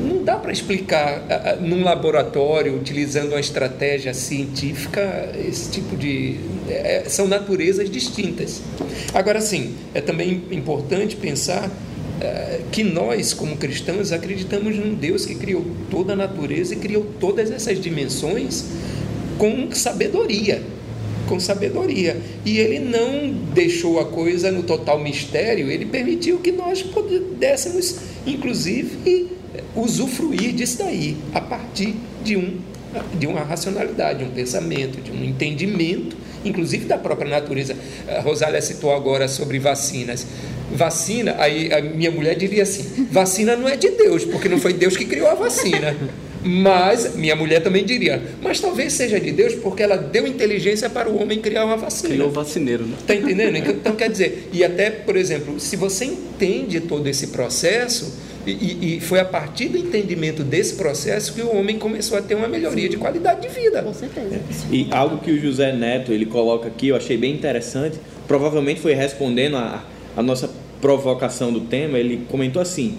[0.00, 7.04] não dá para explicar ah, num laboratório utilizando uma estratégia científica esse tipo de é,
[7.08, 8.62] são naturezas distintas.
[9.12, 11.68] Agora sim é também importante pensar
[12.70, 17.50] que nós como cristãos acreditamos num Deus que criou toda a natureza e criou todas
[17.50, 18.66] essas dimensões
[19.38, 20.62] com sabedoria
[21.30, 22.20] com sabedoria.
[22.44, 29.28] E ele não deixou a coisa no total mistério, ele permitiu que nós pudéssemos, inclusive,
[29.76, 32.58] usufruir disso daí, a partir de, um,
[33.16, 37.76] de uma racionalidade, um pensamento, de um entendimento, inclusive da própria natureza.
[38.08, 40.26] A Rosália citou agora sobre vacinas.
[40.72, 44.72] Vacina, aí a minha mulher diria assim: vacina não é de Deus, porque não foi
[44.72, 45.96] Deus que criou a vacina.
[46.42, 51.08] Mas minha mulher também diria, mas talvez seja de Deus porque ela deu inteligência para
[51.08, 52.14] o homem criar uma vacina.
[52.14, 52.96] Criou o vacineiro, né?
[52.98, 53.56] Está entendendo?
[53.56, 58.14] Então quer dizer, e até, por exemplo, se você entende todo esse processo,
[58.52, 62.34] E, e, foi a partir do entendimento desse processo que o homem começou a ter
[62.34, 63.82] uma melhoria de qualidade de vida.
[63.82, 64.36] Com certeza.
[64.36, 64.40] É.
[64.74, 68.94] E algo que o José Neto ele coloca aqui, eu achei bem interessante, provavelmente foi
[68.94, 69.84] respondendo a,
[70.16, 72.98] a nossa provocação do tema, ele comentou assim: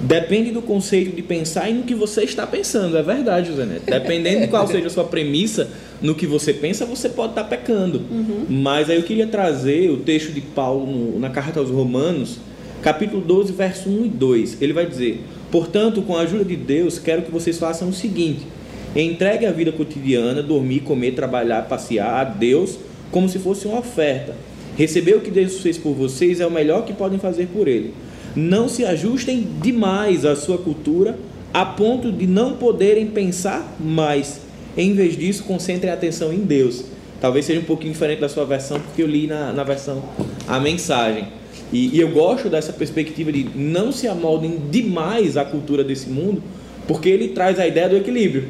[0.00, 2.96] Depende do conceito de pensar e no que você está pensando.
[2.96, 3.84] É verdade, José Neto.
[3.86, 5.70] Dependendo de qual seja a sua premissa,
[6.02, 8.02] no que você pensa, você pode estar pecando.
[8.10, 8.44] Uhum.
[8.48, 12.38] Mas aí eu queria trazer o texto de Paulo no, na carta aos Romanos,
[12.84, 14.62] capítulo 12, verso 1 e 2.
[14.62, 15.20] Ele vai dizer:
[15.50, 18.46] Portanto, com a ajuda de Deus, quero que vocês façam o seguinte:
[18.94, 22.78] entregue a vida cotidiana, dormir, comer, trabalhar, passear a Deus
[23.10, 24.36] como se fosse uma oferta.
[24.76, 27.92] Receber o que Deus fez por vocês é o melhor que podem fazer por Ele
[28.34, 31.16] não se ajustem demais à sua cultura
[31.52, 34.40] a ponto de não poderem pensar mais.
[34.76, 36.84] Em vez disso, concentrem a atenção em Deus.
[37.20, 40.02] Talvez seja um pouquinho diferente da sua versão, porque eu li na, na versão
[40.48, 41.28] a mensagem.
[41.74, 46.40] E, e eu gosto dessa perspectiva de não se amoldem demais à cultura desse mundo,
[46.86, 48.48] porque ele traz a ideia do equilíbrio,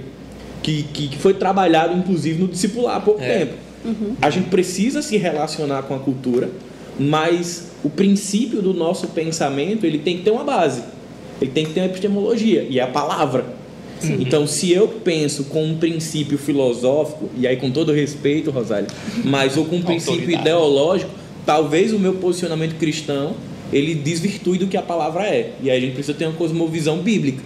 [0.62, 3.38] que, que, foi trabalhado inclusive no discipular há pouco é.
[3.38, 3.54] tempo.
[3.82, 4.14] Uhum.
[4.20, 6.50] A gente precisa se relacionar com a cultura,
[6.98, 10.82] mas o princípio do nosso pensamento ele tem que ter uma base,
[11.40, 13.46] ele tem que ter uma epistemologia e é a palavra.
[14.00, 14.18] Sim.
[14.20, 18.86] Então, se eu penso com um princípio filosófico, e aí com todo respeito, Rosário,
[19.24, 23.34] mas ou com um princípio ideológico, talvez o meu posicionamento cristão
[23.72, 25.54] ele desvirtue do que a palavra é.
[25.62, 27.42] E aí a gente precisa ter uma cosmovisão bíblica.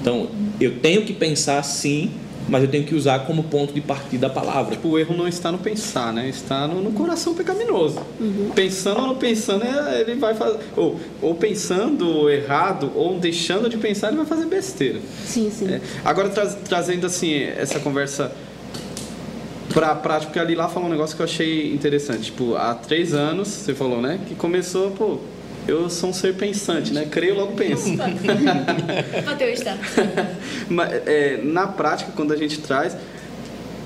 [0.00, 0.28] Então,
[0.60, 2.10] eu tenho que pensar sim
[2.48, 4.76] mas eu tenho que usar como ponto de partida a palavra.
[4.76, 6.28] Tipo, o erro não está no pensar, né?
[6.28, 8.00] Está no, no coração pecaminoso.
[8.20, 8.50] Uhum.
[8.54, 10.58] Pensando ou não pensando, é, ele vai fazer.
[10.76, 15.00] Ou, ou pensando errado, ou deixando de pensar, ele vai fazer besteira.
[15.24, 15.68] Sim, sim.
[15.68, 18.32] É, agora, tra trazendo assim, essa conversa
[19.76, 22.22] para a prática, porque ali lá falou um negócio que eu achei interessante.
[22.22, 24.18] Tipo, há três anos, você falou, né?
[24.26, 25.18] Que começou, pô,
[25.68, 27.06] eu sou um ser pensante, né?
[27.10, 27.92] Creio, logo penso.
[29.26, 29.76] Mateus está.
[30.70, 32.96] Mas, é, na prática, quando a gente traz,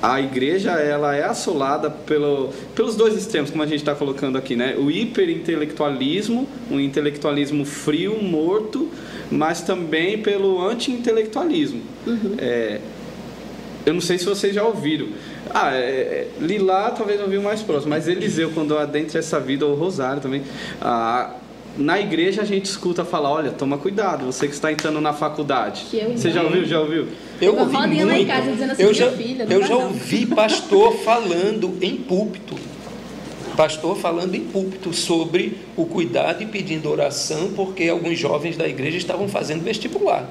[0.01, 4.55] a igreja ela é assolada pelo, pelos dois extremos, como a gente está colocando aqui,
[4.55, 4.77] né?
[4.79, 8.89] O hiperintelectualismo, um intelectualismo frio, morto,
[9.29, 11.83] mas também pelo anti-intelectualismo.
[12.07, 12.37] Uhum.
[12.39, 12.79] É,
[13.85, 15.09] eu não sei se vocês já ouviram.
[15.53, 19.67] Ah, é, é Lilá talvez eu ouvi mais próximo, mas Eliseu, quando adentra essa vida,
[19.67, 20.43] ou Rosário também,
[20.81, 21.35] ah,
[21.77, 25.87] na igreja a gente escuta falar, olha, toma cuidado, você que está entrando na faculdade.
[26.15, 26.65] você já ouviu?
[26.65, 27.09] Já ouviu?
[27.41, 28.07] Eu ouvi muito.
[28.07, 32.57] Lá em casa dizendo assim, eu já, filha, eu já ouvi pastor falando em púlpito.
[33.57, 38.97] Pastor falando em púlpito sobre o cuidado e pedindo oração porque alguns jovens da igreja
[38.97, 40.27] estavam fazendo vestibular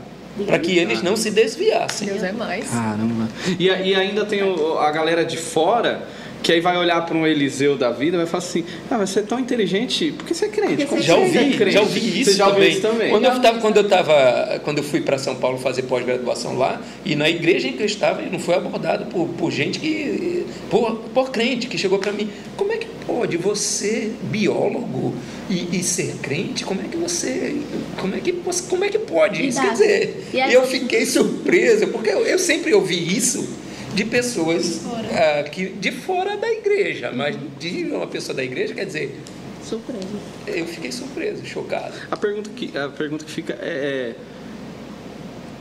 [0.45, 2.07] para que eles não se desviassem.
[2.07, 2.69] Deus é mais.
[2.69, 3.27] Caramba.
[3.57, 4.41] E, e ainda tem
[4.79, 6.07] a galera de fora
[6.41, 9.09] que aí vai olhar para um Eliseu da vida e vai falar assim: ah, mas
[9.09, 10.85] você é tão inteligente, por que você é crente?
[10.85, 11.71] Como já ouvi, é crente?
[11.71, 12.69] já ouvi isso, você já também.
[12.69, 13.09] isso também.
[13.09, 16.81] Quando eu estava, quando eu tava, quando eu fui para São Paulo fazer pós-graduação lá,
[17.05, 20.95] e na igreja em que eu estava, não foi abordado por, por gente que por,
[21.13, 25.13] por crente que chegou para mim, como é que pode você biólogo
[25.49, 26.63] e, e, ser crente?
[26.63, 27.57] Como é que você,
[27.99, 29.45] como é que você, como é que pode?
[29.45, 33.47] Isso quer dizer, e eu fiquei surpresa porque eu, eu sempre ouvi isso
[33.93, 38.85] de pessoas uh, que, de fora da igreja, mas de uma pessoa da igreja, quer
[38.85, 39.19] dizer.
[39.63, 40.07] Surpreso.
[40.47, 41.93] Eu fiquei surpreso, chocado.
[42.09, 44.15] A pergunta que, a pergunta que fica é, é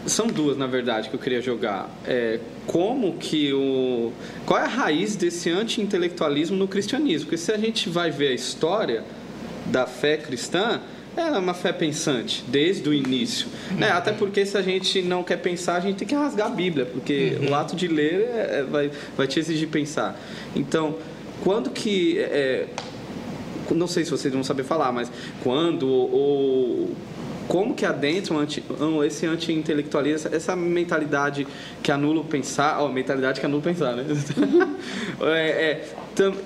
[0.08, 1.90] são duas, na verdade, que eu queria jogar.
[2.06, 4.12] É, como que o.
[4.46, 7.26] Qual é a raiz desse anti-intelectualismo no cristianismo?
[7.26, 9.04] Porque se a gente vai ver a história
[9.66, 10.80] da fé cristã,
[11.20, 13.48] é uma fé pensante, desde o início.
[13.76, 13.90] Né?
[13.90, 16.86] Até porque se a gente não quer pensar, a gente tem que rasgar a Bíblia,
[16.86, 17.50] porque uhum.
[17.50, 20.18] o ato de ler é, é, vai, vai te exigir pensar.
[20.54, 20.96] Então,
[21.42, 22.18] quando que.
[22.18, 22.66] É,
[23.70, 26.96] não sei se vocês vão saber falar, mas quando ou
[27.48, 28.62] como que adentra um anti,
[29.06, 31.46] esse anti-intelectualismo, essa mentalidade
[31.82, 34.04] que anula o pensar, ó, mentalidade que anula o pensar, né?
[35.22, 35.88] é, é,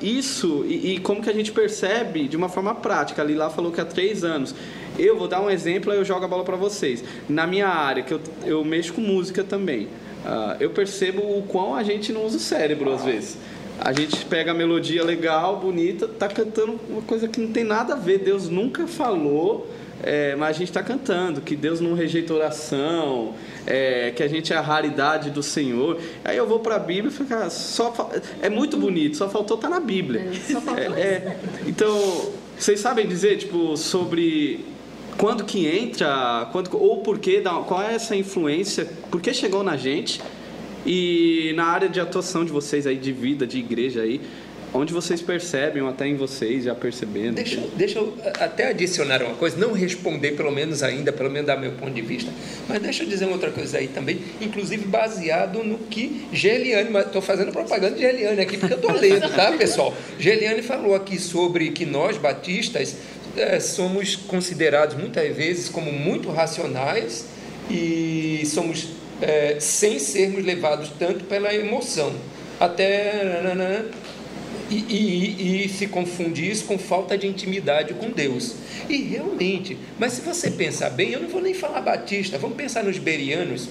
[0.01, 3.73] isso, e, e, como que a gente percebe de uma forma prática, ali lá falou
[3.73, 4.55] que há três anos.
[4.99, 7.03] Eu vou dar um exemplo, aí eu jogo a bola para vocês.
[7.29, 11.75] Na minha área, que eu, eu mexo com música também, uh, eu percebo o quão
[11.75, 13.39] a gente não usa o cérebro às vezes.
[13.81, 17.95] A gente pega a melodia legal, bonita, tá cantando uma coisa que não tem nada
[17.95, 18.19] a ver.
[18.19, 19.69] Deus nunca falou
[20.03, 23.35] é, mas a gente está cantando que Deus não rejeita oração,
[23.67, 26.01] é, que a gente é a raridade do Senhor.
[26.25, 28.11] Aí eu vou para a Bíblia e fico, só
[28.41, 30.29] é muito bonito, só faltou estar tá na Bíblia.
[30.77, 31.37] É, é,
[31.67, 34.65] então, vocês sabem dizer tipo sobre
[35.17, 39.77] quando que entra, quando, ou por que, qual é essa influência, por que chegou na
[39.77, 40.21] gente
[40.85, 44.21] e na área de atuação de vocês aí de vida, de igreja aí,
[44.75, 47.35] onde vocês percebem, ou até em vocês já percebendo.
[47.35, 51.57] Deixa, deixa eu até adicionar uma coisa, não responder pelo menos ainda, pelo menos da
[51.57, 52.31] meu ponto de vista,
[52.69, 57.21] mas deixa eu dizer uma outra coisa aí também, inclusive baseado no que Geliane, estou
[57.21, 59.95] fazendo propaganda de Geliane aqui porque eu estou lendo, tá pessoal?
[60.19, 62.97] Geliane falou aqui sobre que nós batistas
[63.37, 67.27] é, somos considerados muitas vezes como muito racionais
[67.71, 68.89] e somos
[69.21, 72.13] é, sem sermos levados tanto pela emoção.
[72.59, 73.41] Até
[74.73, 78.55] e, e, e, se confunde isso com falta de intimidade com Deus.
[78.89, 82.83] E realmente, mas se você pensar bem, eu não vou nem falar batista, vamos pensar
[82.83, 83.69] nos berianos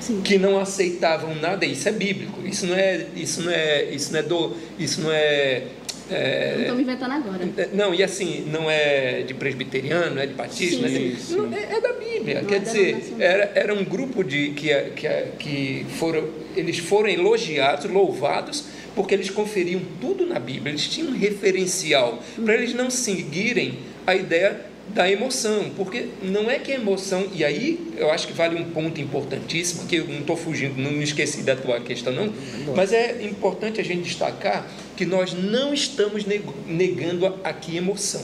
[0.00, 0.20] Sim.
[0.22, 1.64] que não aceitavam nada.
[1.66, 2.46] Isso é bíblico.
[2.46, 5.64] Isso não é, isso não é, isso não é do, isso não é
[6.10, 7.48] é, não inventando agora.
[7.56, 11.16] É, não, e assim, não é de presbiteriano, é de batista, sim, né?
[11.18, 11.36] sim.
[11.36, 12.42] Não, é, é, da Bíblia.
[12.42, 15.08] Não Quer é dizer, era, era um grupo de que, que,
[15.38, 21.16] que foram, eles foram elogiados, louvados porque eles conferiam tudo na Bíblia, eles tinham um
[21.16, 27.26] referencial, para eles não seguirem a ideia da emoção, porque não é que a emoção,
[27.32, 30.90] e aí eu acho que vale um ponto importantíssimo, que eu não estou fugindo, não
[30.90, 32.32] me esqueci da tua questão não,
[32.76, 36.24] mas é importante a gente destacar que nós não estamos
[36.66, 38.22] negando aqui emoção,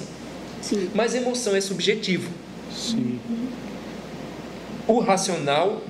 [0.61, 0.91] Sim.
[0.95, 2.31] mas emoção é subjetivo.
[2.71, 3.19] Sim.
[4.87, 5.83] O racional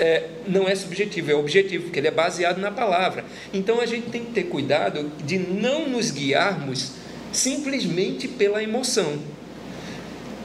[0.00, 3.24] é, não é subjetivo, é objetivo, porque ele é baseado na palavra.
[3.52, 6.92] Então a gente tem que ter cuidado de não nos guiarmos
[7.32, 9.18] simplesmente pela emoção.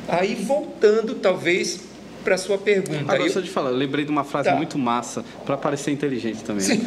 [0.07, 1.79] Aí voltando, talvez,
[2.25, 3.01] para sua pergunta.
[3.01, 3.29] Agora, eu...
[3.29, 4.55] só de falar, eu lembrei de uma frase tá.
[4.55, 6.67] muito massa, para parecer inteligente também.
[6.67, 6.85] Né?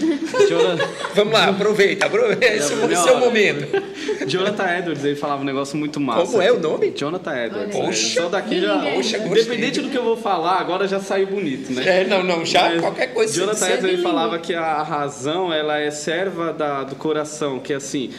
[1.14, 3.68] Vamos lá, aproveita, aproveita, esse é o seu momento.
[4.26, 6.26] Jonathan Edwards, ele falava um negócio muito massa.
[6.26, 6.90] Como é o nome?
[6.90, 7.76] Jonathan Edwards.
[7.76, 8.28] Poxa, né?
[8.28, 12.02] daqui já, Poxa independente do que eu vou falar, agora já saiu bonito, né?
[12.02, 13.32] É, não, não, já Mas qualquer coisa.
[13.32, 18.10] Jonathan Edwards, ele falava que a razão, ela é serva da, do coração, que assim,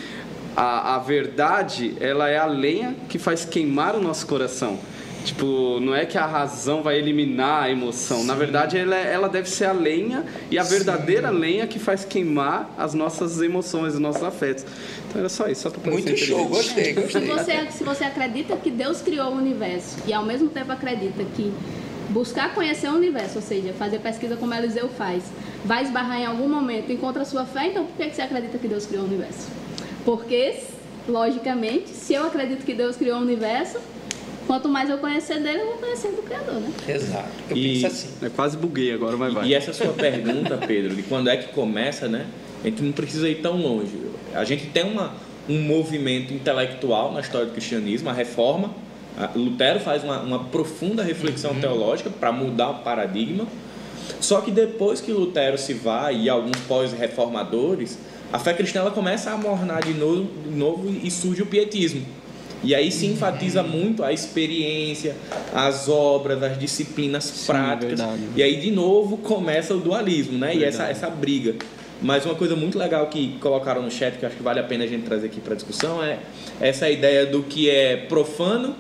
[0.56, 4.80] a, a verdade, ela é a lenha que faz queimar o nosso coração.
[5.24, 8.20] Tipo, não é que a razão vai eliminar a emoção.
[8.20, 8.26] Sim.
[8.26, 11.36] Na verdade, ela, é, ela deve ser a lenha e a verdadeira Sim.
[11.36, 14.66] lenha que faz queimar as nossas emoções, os nossos afetos.
[15.08, 17.22] Então era só isso, só para Muito show, gostei, gostei.
[17.22, 21.24] Se você, se você acredita que Deus criou o universo e ao mesmo tempo acredita
[21.36, 21.52] que
[22.10, 25.24] buscar conhecer o universo, ou seja, fazer pesquisa como Eliseu faz,
[25.66, 28.68] vai esbarrar em algum momento encontra a sua fé, então por que você acredita que
[28.68, 29.48] Deus criou o universo?
[30.06, 30.56] Porque,
[31.08, 33.80] logicamente, se eu acredito que Deus criou o universo,
[34.50, 36.72] quanto mais eu conhecer dele, eu vou conhecer do Criador, né?
[36.88, 37.30] Exato.
[37.52, 38.10] Eu e, penso assim.
[38.26, 39.46] É quase buguei agora, mas vai.
[39.46, 42.26] E essa sua pergunta, Pedro, de quando é que começa, né?
[42.64, 43.92] A gente não precisa ir tão longe.
[44.34, 45.14] A gente tem uma,
[45.48, 48.72] um movimento intelectual na história do cristianismo, a reforma.
[49.36, 51.62] Lutero faz uma, uma profunda reflexão uhum.
[51.62, 53.46] teológica para mudar o paradigma.
[54.20, 58.00] Só que depois que Lutero se vai e alguns pós-reformadores,
[58.34, 62.04] a fé cristã ela começa a mornar de novo, de novo e surge o pietismo
[62.64, 65.16] e aí se enfatiza muito a experiência,
[65.54, 68.00] as obras, as disciplinas Sim, práticas.
[68.00, 68.22] Verdade.
[68.36, 70.48] E aí de novo começa o dualismo, né?
[70.48, 70.66] Verdade.
[70.66, 71.56] E essa, essa briga.
[72.02, 74.86] Mas uma coisa muito legal que colocaram no chat, que acho que vale a pena
[74.86, 76.20] a gente trazer aqui para discussão, é
[76.60, 78.76] essa ideia do que é profano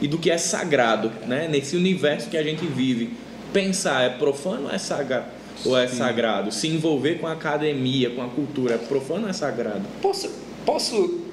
[0.00, 1.48] e do que é sagrado, né?
[1.48, 3.10] Nesse universo que a gente vive.
[3.52, 5.26] Pensar é profano ou é sagrado?
[5.64, 6.50] Ou é sagrado?
[6.50, 9.82] Se envolver com a academia, com a cultura, é profano ou é sagrado?
[10.00, 10.30] Posso,
[10.64, 11.31] posso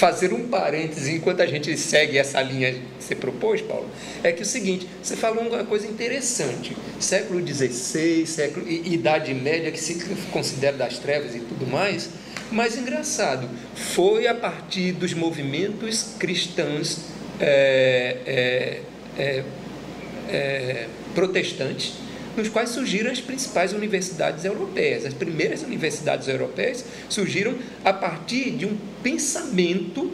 [0.00, 3.86] fazer um parêntese enquanto a gente segue essa linha que você propôs, Paulo,
[4.24, 9.70] é que é o seguinte, você falou uma coisa interessante, século XVI, século, Idade Média,
[9.70, 12.08] que se considera das trevas e tudo mais,
[12.50, 17.00] mas engraçado, foi a partir dos movimentos cristãos
[17.38, 18.80] é,
[19.18, 21.99] é, protestantes
[22.36, 25.04] nos quais surgiram as principais universidades europeias.
[25.04, 30.10] As primeiras universidades europeias surgiram a partir de um pensamento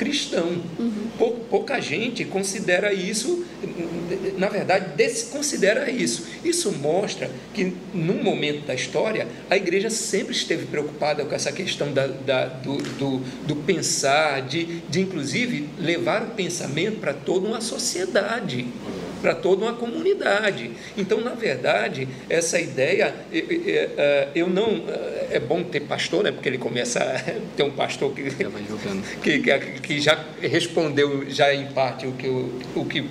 [0.00, 0.62] cristão.
[0.78, 1.36] Uhum.
[1.50, 3.44] Pouca gente considera isso,
[4.38, 6.26] na verdade, desconsidera isso.
[6.42, 11.92] Isso mostra que, num momento da história, a igreja sempre esteve preocupada com essa questão
[11.92, 17.60] da, da, do, do, do, pensar, de, de inclusive levar o pensamento para toda uma
[17.60, 18.66] sociedade
[19.20, 20.70] para toda uma comunidade.
[20.96, 23.14] Então, na verdade, essa ideia,
[24.34, 24.84] eu não.
[25.30, 26.32] É bom ter pastor, né?
[26.32, 27.18] Porque ele começa a
[27.56, 28.12] ter um pastor
[29.22, 33.04] que, que, que já respondeu, já em parte, o que, o, o que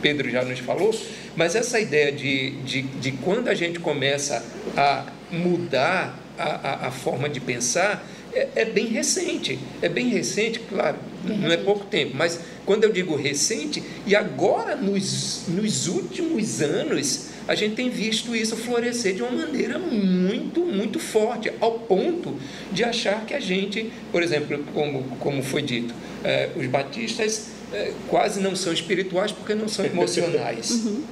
[0.00, 0.94] Pedro já nos falou,
[1.34, 4.44] mas essa ideia de, de, de quando a gente começa
[4.76, 9.58] a mudar a, a, a forma de pensar, é, é, bem recente.
[9.80, 14.76] É bem recente, claro, não é pouco tempo, mas quando eu digo recente, e agora
[14.76, 20.98] nos, nos últimos anos, a gente tem visto isso florescer de uma maneira muito, muito
[20.98, 22.36] forte, ao ponto
[22.72, 27.92] de achar que a gente, por exemplo, como, como foi dito, eh, os batistas eh,
[28.08, 30.70] quase não são espirituais porque não são emocionais.
[30.70, 31.02] Uhum.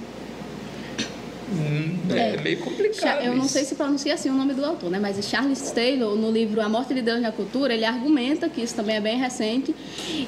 [1.53, 3.23] Hum, é, é, meio complicado.
[3.23, 4.99] Eu não sei se pronuncia assim o nome do autor, né?
[4.99, 8.75] Mas Charles Taylor, no livro A Morte de Deus na Cultura, ele argumenta que isso
[8.75, 9.75] também é bem recente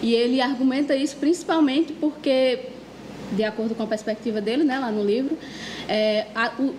[0.03, 2.67] e ele argumenta isso principalmente porque,
[3.33, 5.39] de acordo com a perspectiva dele, né, lá no livro,
[5.89, 6.75] é, a, o,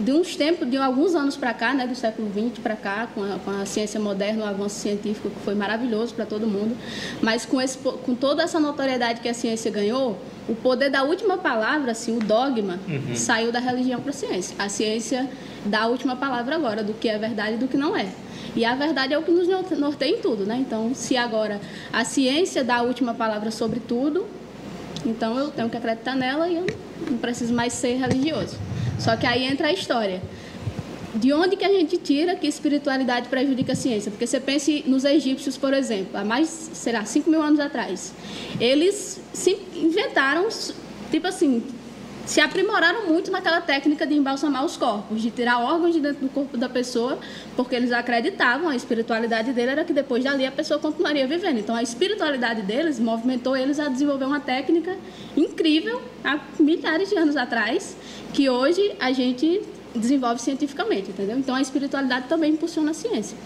[0.00, 3.22] de uns tempos, de alguns anos para cá, né, do século XX para cá, com
[3.22, 6.76] a, com a, ciência moderna, o avanço científico que foi maravilhoso para todo mundo,
[7.20, 10.18] mas com, esse, com toda essa notoriedade que a ciência ganhou,
[10.50, 13.14] o poder da última palavra, assim, o dogma, uhum.
[13.14, 14.56] saiu da religião para a ciência.
[14.58, 15.30] A ciência
[15.64, 18.08] dá a última palavra agora do que é verdade e do que não é.
[18.56, 19.46] E a verdade é o que nos
[19.78, 20.56] norteia em tudo, né?
[20.56, 21.60] Então, se agora
[21.92, 24.26] a ciência dá a última palavra sobre tudo,
[25.06, 26.66] então eu tenho que acreditar nela e eu
[27.08, 28.58] não preciso mais ser religioso.
[28.98, 30.20] Só que aí entra a história.
[31.14, 34.10] De onde que a gente tira que espiritualidade prejudica a ciência?
[34.10, 38.12] Porque você pense nos egípcios, por exemplo, há mais, será, 5 mil anos atrás.
[38.60, 40.48] Eles se inventaram,
[41.10, 41.64] tipo assim,
[42.26, 46.28] se aprimoraram muito naquela técnica de embalsamar os corpos, de tirar órgãos de dentro do
[46.28, 47.18] corpo da pessoa,
[47.56, 51.58] porque eles acreditavam, a espiritualidade dele era que depois dali a pessoa continuaria vivendo.
[51.58, 54.96] Então a espiritualidade deles movimentou eles a desenvolver uma técnica
[55.36, 57.96] incrível há milhares de anos atrás,
[58.32, 59.62] que hoje a gente
[59.94, 61.38] desenvolve cientificamente, entendeu?
[61.38, 63.36] Então a espiritualidade também impulsiona a ciência.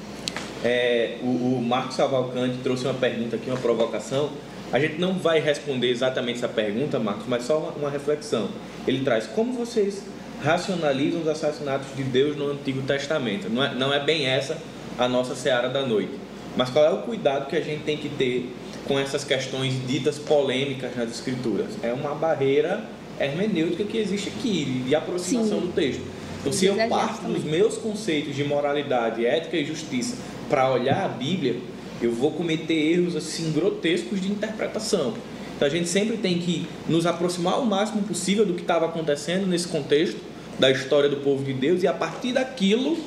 [0.64, 4.30] É, o, o Marcos Cavalcante trouxe uma pergunta aqui, uma provocação.
[4.72, 8.48] A gente não vai responder exatamente essa pergunta, Marcos, mas só uma, uma reflexão.
[8.86, 10.02] Ele traz como vocês
[10.42, 13.48] racionalizam os assassinatos de Deus no Antigo Testamento.
[13.48, 14.58] Não é, não é bem essa
[14.98, 16.12] a nossa seara da noite.
[16.56, 18.54] Mas qual é o cuidado que a gente tem que ter
[18.86, 21.68] com essas questões ditas polêmicas nas Escrituras?
[21.82, 22.84] É uma barreira
[23.18, 25.66] hermenêutica que existe aqui, de aproximação Sim.
[25.66, 26.02] do texto.
[26.44, 30.16] Então, se eu parto dos meus conceitos de moralidade, ética e justiça
[30.50, 31.56] para olhar a Bíblia,
[32.02, 35.14] eu vou cometer erros assim grotescos de interpretação.
[35.56, 39.46] Então, a gente sempre tem que nos aproximar o máximo possível do que estava acontecendo
[39.46, 40.20] nesse contexto
[40.58, 42.98] da história do povo de Deus e a partir daquilo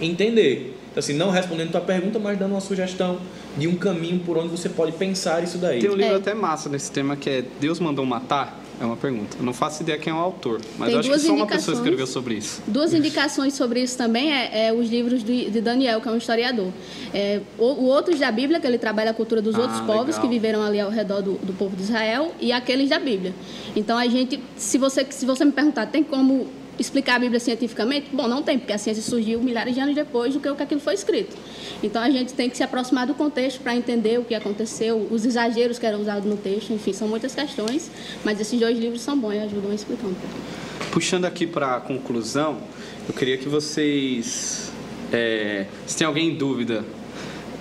[0.00, 0.76] entender.
[0.90, 3.20] Então, assim, não respondendo a tua pergunta, mas dando uma sugestão
[3.56, 5.78] de um caminho por onde você pode pensar isso daí.
[5.78, 6.16] Tem um livro é.
[6.16, 8.58] até massa nesse tema que é Deus Mandou Matar.
[8.80, 9.36] É uma pergunta.
[9.38, 11.76] Eu não faço ideia quem é o autor, mas Tem acho que só uma pessoa
[11.76, 12.62] escreveu sobre isso.
[12.66, 16.16] Duas indicações sobre isso também é, é os livros de, de, Daniel, que é um
[16.16, 16.72] historiador.
[17.12, 20.06] É, o, o Outros da Bíblia, que ele trabalha a cultura dos ah, outros povos
[20.06, 20.22] legal.
[20.22, 23.34] que viveram ali ao redor do, do povo de Israel, e aqueles da Bíblia.
[23.76, 26.48] Então a gente, se você, se você me perguntar, tem como
[26.80, 28.08] explicar a Bíblia cientificamente?
[28.12, 30.94] Bom, não tem, porque a ciência surgiu milhares de anos depois do que aquilo foi
[30.94, 31.36] escrito.
[31.82, 35.24] Então a gente tem que se aproximar do contexto para entender o que aconteceu, os
[35.24, 37.90] exageros que eram usados no texto, enfim, são muitas questões,
[38.24, 40.34] mas esses dois livros são bons e ajudam a explicar um pouco.
[40.90, 42.58] Puxando aqui para a conclusão,
[43.06, 44.72] eu queria que vocês.
[45.12, 46.84] É, se tem alguém em dúvida,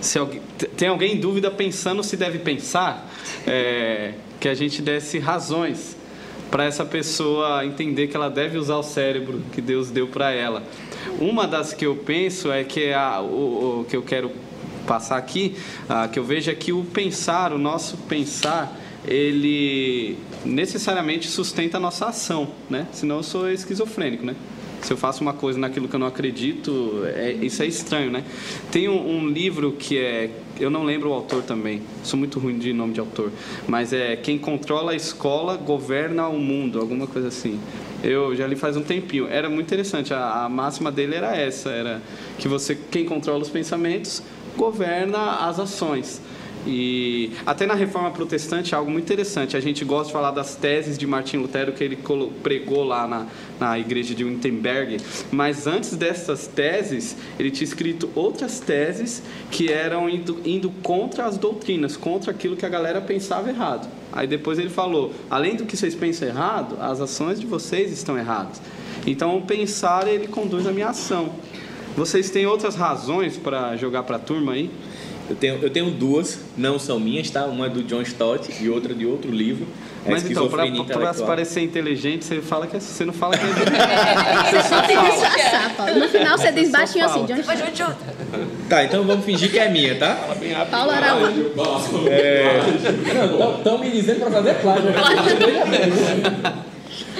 [0.02, 0.42] se alguém,
[0.78, 3.12] tem alguém em dúvida pensando se deve pensar,
[3.46, 5.99] é, que a gente desse razões
[6.50, 10.64] para essa pessoa entender que ela deve usar o cérebro que Deus deu para ela.
[11.20, 14.32] Uma das que eu penso é que a, o, o que eu quero
[14.88, 15.56] passar aqui,
[15.88, 18.76] a, que eu vejo é que o pensar, o nosso pensar,
[19.08, 22.88] ele necessariamente sustenta a nossa ação, né?
[22.92, 24.36] Senão eu sou esquizofrênico, né?
[24.82, 28.24] Se eu faço uma coisa naquilo que eu não acredito, é, isso é estranho, né?
[28.72, 32.58] Tem um, um, livro que é, eu não lembro o autor também, sou muito ruim
[32.58, 33.32] de nome de autor,
[33.68, 37.60] mas é Quem Controla a Escola Governa o Mundo, alguma coisa assim.
[38.02, 39.28] Eu já li faz um tempinho.
[39.28, 40.14] Era muito interessante.
[40.14, 42.02] A, a máxima dele era essa, era
[42.38, 44.24] que você, quem controla os pensamentos,
[44.56, 46.22] governa as ações.
[46.68, 49.56] E até na reforma protestante é algo muito interessante.
[49.56, 51.98] A gente gosta de falar das teses de Martin Lutero que ele
[52.44, 53.28] pregou lá na,
[53.60, 54.98] na igreja de Wittenberg,
[55.32, 61.38] mas antes dessas teses, ele tinha escrito outras teses que eram indo, indo contra as
[61.38, 63.90] doutrinas, contra aquilo que a galera pensava errado.
[64.12, 68.18] Aí depois ele falou: além do que vocês pensam errado, as ações de vocês estão
[68.18, 68.62] erradas.
[69.08, 71.30] Então, o pensar ele conduz a minha ação.
[71.96, 74.70] Vocês têm outras razões para jogar para a turma aí?
[75.30, 77.46] Eu tenho, eu tenho duas, não são minhas, tá?
[77.46, 79.68] Uma é do John Stott e outra de outro livro.
[80.04, 83.50] É Mas então, para parecer inteligente, você fala que é, você não fala que é
[83.52, 84.50] inteligente.
[84.50, 86.00] você só tem que disfarçar, Paulo.
[86.00, 87.98] No final você diz baixinho assim, John Stott.
[88.68, 90.18] Tá, então vamos fingir que é minha, tá?
[90.72, 91.52] Paulo Araújo.
[92.10, 92.60] É...
[93.58, 94.90] Estão me dizendo para fazer plágio.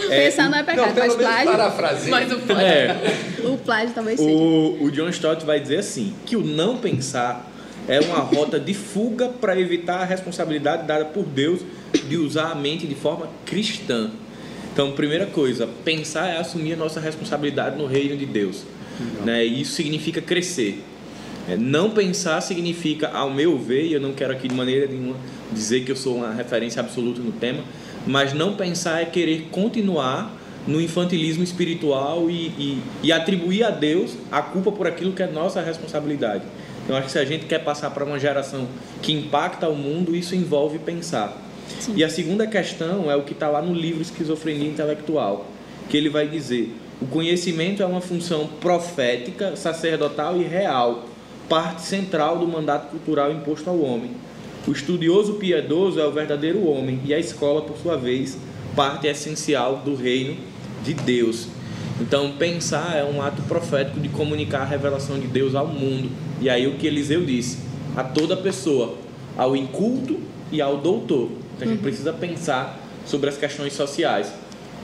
[0.10, 2.10] É, Pensar não é pecado, mas plágio.
[2.10, 2.66] Mas o plágio.
[2.66, 2.96] É,
[3.44, 4.22] o plágio seja.
[4.24, 7.49] O, o John Stott vai dizer assim: que o não pensar
[7.90, 11.62] é uma rota de fuga para evitar a responsabilidade dada por Deus
[12.08, 14.12] de usar a mente de forma cristã.
[14.72, 18.64] Então, primeira coisa, pensar é assumir a nossa responsabilidade no reino de Deus.
[19.26, 19.44] Né?
[19.44, 20.84] E isso significa crescer.
[21.50, 25.16] É, não pensar significa, ao meu ver, e eu não quero aqui de maneira nenhuma
[25.52, 27.64] dizer que eu sou uma referência absoluta no tema,
[28.06, 30.38] mas não pensar é querer continuar
[30.68, 35.28] no infantilismo espiritual e, e, e atribuir a Deus a culpa por aquilo que é
[35.28, 36.44] nossa responsabilidade.
[36.90, 38.68] Então, acho que se a gente quer passar para uma geração
[39.00, 41.40] que impacta o mundo, isso envolve pensar.
[41.80, 41.94] Sim.
[41.96, 45.46] E a segunda questão é o que está lá no livro Esquizofrenia Intelectual,
[45.88, 51.06] que ele vai dizer: o conhecimento é uma função profética, sacerdotal e real,
[51.48, 54.10] parte central do mandato cultural imposto ao homem.
[54.68, 58.36] O estudioso piedoso é o verdadeiro homem e a escola, por sua vez,
[58.76, 60.36] parte essencial do reino
[60.84, 61.50] de Deus.
[62.00, 66.10] Então, pensar é um ato profético de comunicar a revelação de Deus ao mundo.
[66.42, 67.60] E aí, o que Eliseu disse:
[67.96, 68.96] a toda pessoa,
[69.38, 70.20] ao inculto
[70.52, 71.30] e ao doutor.
[71.56, 71.84] Então, a gente uhum.
[71.84, 74.32] precisa pensar sobre as questões sociais.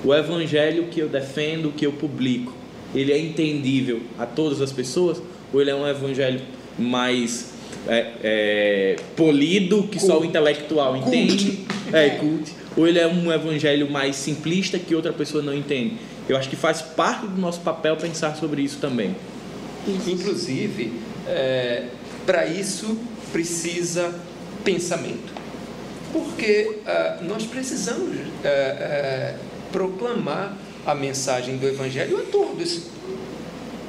[0.04, 2.54] O evangelho que eu defendo, que eu publico,
[2.94, 5.22] ele é entendível a todas as pessoas?
[5.54, 6.42] Ou ele é um evangelho
[6.78, 7.54] mais
[7.88, 10.06] é, é, polido, que cult.
[10.06, 11.46] só o intelectual entende?
[11.46, 11.66] Cult.
[11.94, 12.52] É, cult.
[12.76, 15.94] Ou ele é um evangelho mais simplista que outra pessoa não entende?
[16.28, 19.16] Eu acho que faz parte do nosso papel pensar sobre isso também.
[20.08, 21.88] Inclusive, é,
[22.26, 22.98] para isso
[23.32, 24.14] precisa
[24.64, 25.34] pensamento.
[26.12, 29.40] Porque uh, nós precisamos uh, uh,
[29.72, 32.84] proclamar a mensagem do Evangelho a todos.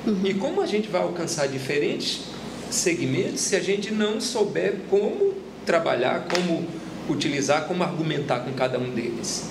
[0.06, 0.20] Uhum.
[0.24, 2.22] E como a gente vai alcançar diferentes
[2.70, 5.34] segmentos se a gente não souber como
[5.64, 6.66] trabalhar, como
[7.08, 9.48] utilizar, como argumentar com cada um deles?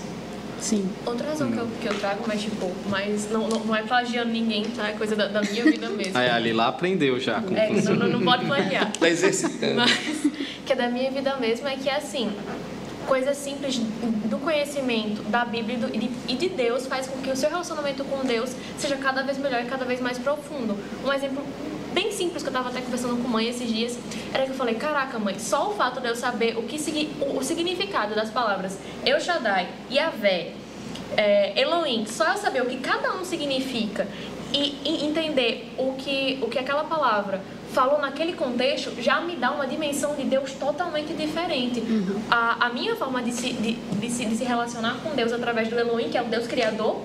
[0.60, 0.90] Sim.
[1.06, 4.32] Outra razão que eu, que eu trago, mas tipo, mas não, não, não é plagiando
[4.32, 4.90] ninguém, tá?
[4.90, 6.18] É coisa da, da minha vida mesmo.
[6.18, 7.42] Aí ali lá aprendeu já.
[7.42, 8.92] Com é, não, não, não pode plagiar.
[8.94, 9.76] tá exercitando.
[9.76, 9.92] Mas
[10.66, 12.32] que é da minha vida mesmo é que é assim,
[13.06, 17.36] coisas simples do conhecimento da Bíblia e, de, e de Deus faz com que o
[17.36, 20.78] seu relacionamento com Deus seja cada vez melhor e cada vez mais profundo.
[21.06, 21.44] Um exemplo
[21.96, 23.98] bem simples que eu estava até conversando com mãe esses dias
[24.34, 26.78] era que eu falei: Caraca, mãe, só o fato de eu saber o, que,
[27.22, 30.52] o, o significado das palavras Eu Shaddai, Yahvé,
[31.16, 34.08] é, Elohim, só eu saber o que cada um significa
[34.54, 37.42] e, e entender o que, o que aquela palavra
[37.72, 41.80] falou naquele contexto já me dá uma dimensão de Deus totalmente diferente.
[41.80, 42.22] Uhum.
[42.30, 45.68] A, a minha forma de se, de, de, se, de se relacionar com Deus através
[45.70, 47.02] do Elohim, que é o Deus Criador,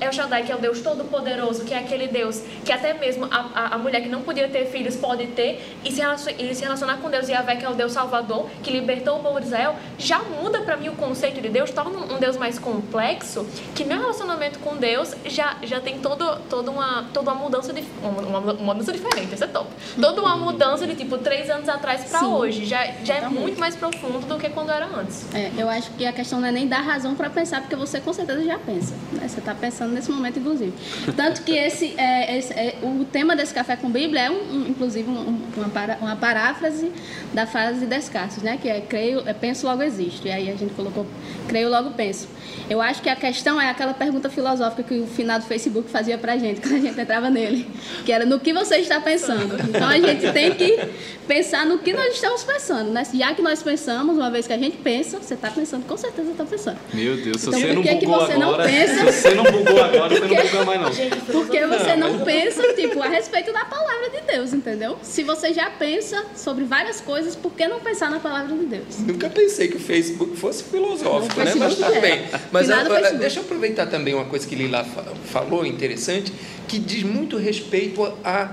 [0.00, 3.50] El Shaddai, que é o Deus Todo-Poderoso, que é aquele Deus que até mesmo a,
[3.54, 6.02] a, a, mulher que não podia ter filhos pode ter, e se,
[6.38, 9.40] e se relacionar com Deus Yahvé, que é o Deus Salvador, que libertou o povo
[9.40, 13.46] de Israel, já muda para mim o conceito de Deus, torna um Deus mais complexo,
[13.74, 17.84] que meu relacionamento com Deus já, já tem todo, toda, uma, toda uma mudança de
[18.02, 19.68] uma, uma, mudança diferente, isso é top.
[20.00, 23.74] Toda uma mudança de tipo três anos atrás para hoje, já, já é muito mais
[23.74, 25.26] profundo do que quando era antes.
[25.34, 28.00] É, eu acho que a questão não é nem dar razão para pensar, porque você
[28.00, 28.94] com certeza já pensa.
[29.12, 29.26] Né?
[29.28, 30.72] Você está pensando pensando nesse momento, inclusive.
[31.16, 34.68] Tanto que esse, é, esse é, o tema desse Café com Bíblia é, um, um
[34.68, 36.92] inclusive, um, uma, para, uma paráfrase
[37.32, 38.58] da frase de Descartes, né?
[38.60, 40.28] que é, creio, é penso, logo existo.
[40.28, 41.06] E aí a gente colocou
[41.48, 42.28] creio, logo penso.
[42.68, 46.16] Eu acho que a questão é aquela pergunta filosófica que o final do Facebook fazia
[46.16, 47.66] pra gente, quando a gente entrava nele,
[48.04, 49.56] que era no que você está pensando.
[49.68, 50.78] Então a gente tem que
[51.26, 53.02] pensar no que nós estamos pensando, né?
[53.12, 56.30] Já que nós pensamos, uma vez que a gente pensa, você está pensando, com certeza
[56.30, 56.78] está pensando.
[56.92, 59.44] Meu Deus, se então, você não bugou que você agora, não pensa, se você não
[59.44, 60.90] bugou agora, você não buga mais não.
[61.32, 64.98] Porque você não pensa, tipo, a respeito da palavra de Deus, entendeu?
[65.02, 68.98] Se você já pensa sobre várias coisas, por que não pensar na palavra de Deus?
[69.00, 71.54] Nunca pensei que o Facebook fosse filosófico, né?
[71.56, 72.22] Mas tá bem.
[72.50, 74.84] Mas agora, deixa eu aproveitar também uma coisa que Lila
[75.26, 76.32] falou, interessante,
[76.66, 78.50] que diz muito respeito a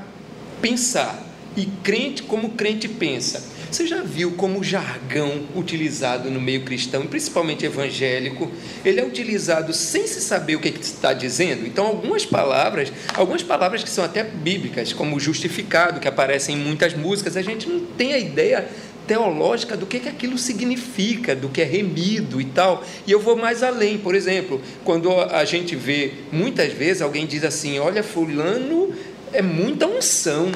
[0.62, 1.28] pensar.
[1.58, 3.44] E crente como crente pensa.
[3.72, 8.52] Você já viu como o jargão utilizado no meio cristão, principalmente evangélico,
[8.84, 11.68] ele é utilizado sem se saber o que, que está dizendo?
[11.68, 16.96] Então, algumas palavras, algumas palavras que são até bíblicas, como justificado, que aparecem em muitas
[16.96, 18.68] músicas, a gente não tem a ideia
[19.10, 22.86] teológica do que, que aquilo significa, do que é remido e tal.
[23.08, 27.44] E eu vou mais além, por exemplo, quando a gente vê, muitas vezes alguém diz
[27.44, 28.94] assim: olha, Fulano
[29.34, 30.52] é muita unção.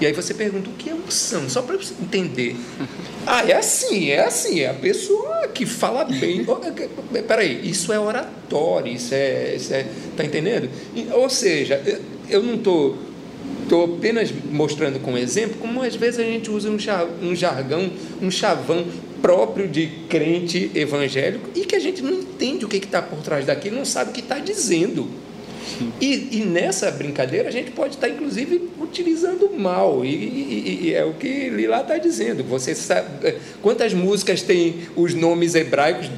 [0.00, 2.56] E aí você pergunta o que é unção, só para entender.
[3.26, 6.44] Ah, é assim, é assim, é a pessoa que fala bem.
[7.26, 9.54] Peraí, isso é oratório, isso é.
[9.56, 10.68] Isso é tá entendendo?
[11.10, 11.82] Ou seja,
[12.28, 12.98] eu não estou
[13.64, 17.90] Estou apenas mostrando com exemplo como às vezes a gente usa um jargão,
[18.20, 18.84] um chavão
[19.22, 23.46] próprio de crente evangélico e que a gente não entende o que está por trás
[23.46, 25.08] daquilo, não sabe o que está dizendo.
[25.98, 30.04] E, e, nessa brincadeira a gente pode estar, inclusive, utilizando mal.
[30.04, 32.44] E, e, e é o que Lila está dizendo.
[32.44, 36.10] Você sabe é, quantas músicas tem os nomes hebraicos?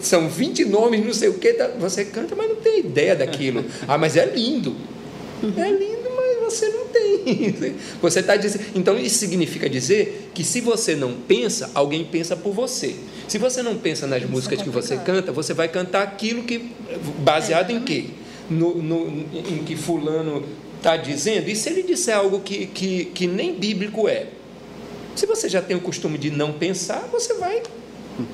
[0.00, 1.52] São 20 nomes, não sei o que.
[1.52, 3.64] Tá, você canta, mas não tem ideia daquilo.
[3.86, 4.74] Ah, mas é lindo.
[5.56, 5.93] É lindo,
[6.54, 7.74] você não tem.
[8.00, 8.64] Você está dizendo.
[8.74, 12.94] Então isso significa dizer que se você não pensa, alguém pensa por você.
[13.28, 16.70] Se você não pensa nas músicas que você canta, você vai cantar aquilo que
[17.18, 18.06] baseado em quê?
[18.48, 20.44] no, no, em que fulano
[20.76, 24.26] está dizendo, e se ele disser algo que, que, que nem bíblico é?
[25.14, 27.62] Se você já tem o costume de não pensar, você vai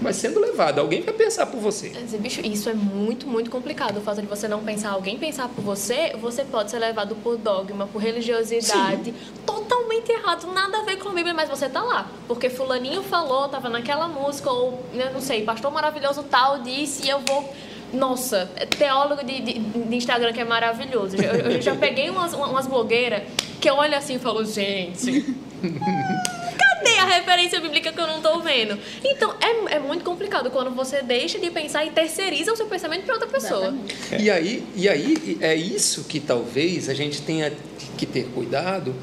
[0.00, 0.78] vai sendo levado.
[0.78, 1.90] Alguém vai pensar por você.
[2.18, 3.98] Bicho, isso é muito, muito complicado.
[3.98, 7.36] O fato de você não pensar, alguém pensar por você, você pode ser levado por
[7.36, 9.04] dogma, por religiosidade.
[9.04, 9.14] Sim.
[9.46, 12.10] Totalmente errado, nada a ver com a Bíblia, mas você tá lá.
[12.26, 17.10] Porque fulaninho falou, tava naquela música, ou, eu não sei, pastor maravilhoso tal disse, e
[17.10, 17.52] eu vou
[17.92, 21.16] nossa, teólogo de, de, de, Instagram que é maravilhoso.
[21.16, 23.22] Eu, eu já peguei umas, umas blogueiras
[23.60, 25.34] que eu olho assim e falo, gente.
[26.80, 28.78] Cadê a referência bíblica que eu não estou vendo?
[29.04, 33.04] Então, é, é muito complicado quando você deixa de pensar e terceiriza o seu pensamento
[33.04, 33.74] para outra pessoa.
[34.18, 37.52] E aí, e aí é isso que talvez a gente tenha
[37.98, 38.94] que ter cuidado,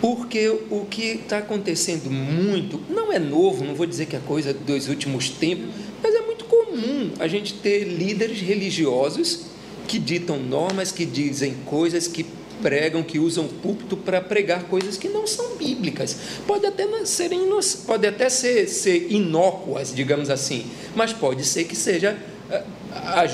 [0.00, 4.54] porque o que está acontecendo muito, não é novo, não vou dizer que é coisa
[4.54, 5.66] dos últimos tempos,
[6.02, 9.46] mas é muito comum a gente ter líderes religiosos
[9.86, 12.24] que ditam normas, que dizem coisas, que
[12.62, 16.16] pregam, que usam púlpito para pregar coisas que não são bíblicas.
[16.46, 17.30] Pode até ser,
[17.86, 22.16] pode até ser, ser inócuas, digamos assim, mas pode ser que seja
[22.92, 23.24] a,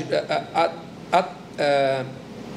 [1.12, 1.24] a,
[1.58, 2.04] a,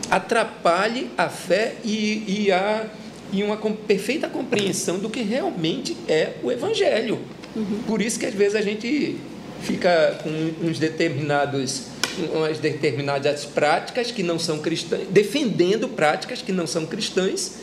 [0.09, 2.85] atrapalhe a fé e, e, a,
[3.31, 7.19] e uma perfeita compreensão do que realmente é o Evangelho.
[7.55, 7.79] Uhum.
[7.85, 9.17] Por isso que às vezes a gente
[9.61, 10.29] fica com
[10.65, 11.86] uns determinados
[12.33, 17.59] umas determinadas práticas que não são cristãs, defendendo práticas que não são cristãs,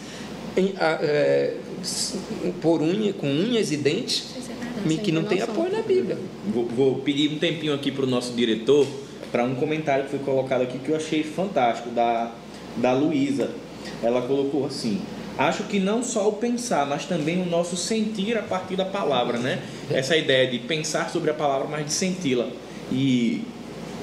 [0.56, 1.54] em, é,
[2.60, 4.24] por unha, com unhas e dentes,
[4.88, 6.18] é que não tem apoio na Bíblia.
[6.52, 8.86] Vou, vou pedir um tempinho aqui para o nosso diretor
[9.32, 12.32] para um comentário que foi colocado aqui que eu achei fantástico da
[12.76, 13.50] da Luísa.
[14.02, 15.00] Ela colocou assim:
[15.38, 19.38] acho que não só o pensar, mas também o nosso sentir a partir da palavra,
[19.38, 19.62] né?
[19.90, 22.48] Essa ideia de pensar sobre a palavra, mas de senti-la.
[22.92, 23.42] E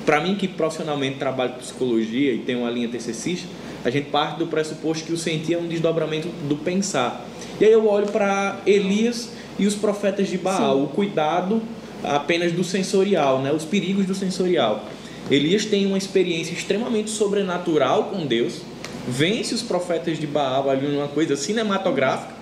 [0.06, 3.48] para mim que profissionalmente trabalho com psicologia e tenho uma linha TCCista,
[3.84, 7.26] a gente parte do pressuposto que o sentir é um desdobramento do pensar.
[7.60, 10.84] E aí eu olho para Elias e os profetas de Baal, Sim.
[10.84, 11.62] o cuidado
[12.04, 13.52] apenas do sensorial, né?
[13.52, 14.86] Os perigos do sensorial.
[15.30, 18.62] Elias tem uma experiência extremamente sobrenatural com Deus
[19.08, 22.34] vence os profetas de Baal ali numa coisa cinematográfica,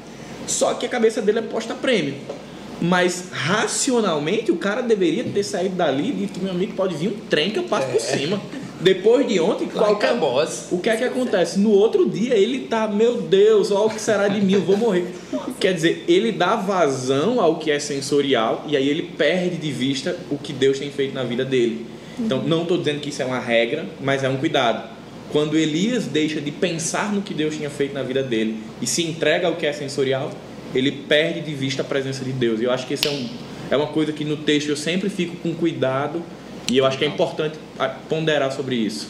[0.47, 2.15] só que a cabeça dele é posta a prêmio.
[2.81, 7.19] Mas racionalmente o cara deveria ter saído dali e dito: meu amigo, pode vir um
[7.29, 7.91] trem que eu passo é.
[7.91, 8.41] por cima.
[8.79, 10.67] Depois de ontem, qualquer boss.
[10.71, 11.59] O que é que acontece?
[11.59, 14.77] No outro dia ele tá, meu Deus, olha o que será de mim, eu vou
[14.77, 15.07] morrer.
[15.59, 20.15] Quer dizer, ele dá vazão ao que é sensorial e aí ele perde de vista
[20.31, 21.85] o que Deus tem feito na vida dele.
[22.17, 24.89] Então, não estou dizendo que isso é uma regra, mas é um cuidado.
[25.31, 29.03] Quando Elias deixa de pensar no que Deus tinha feito na vida dele e se
[29.03, 30.31] entrega ao que é sensorial,
[30.73, 32.59] ele perde de vista a presença de Deus.
[32.59, 33.29] E eu acho que isso é, um,
[33.71, 36.23] é uma coisa que no texto eu sempre fico com cuidado
[36.69, 37.57] e eu acho que é importante
[38.07, 39.09] ponderar sobre isso.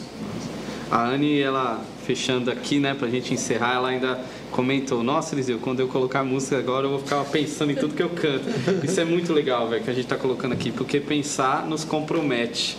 [0.90, 4.18] A Anne, ela fechando aqui, né, pra gente encerrar, ela ainda
[4.50, 8.02] comentou: Nossa, Eliseu, quando eu colocar música agora eu vou ficar pensando em tudo que
[8.02, 8.48] eu canto.
[8.82, 12.76] Isso é muito legal, velho, que a gente tá colocando aqui, porque pensar nos compromete.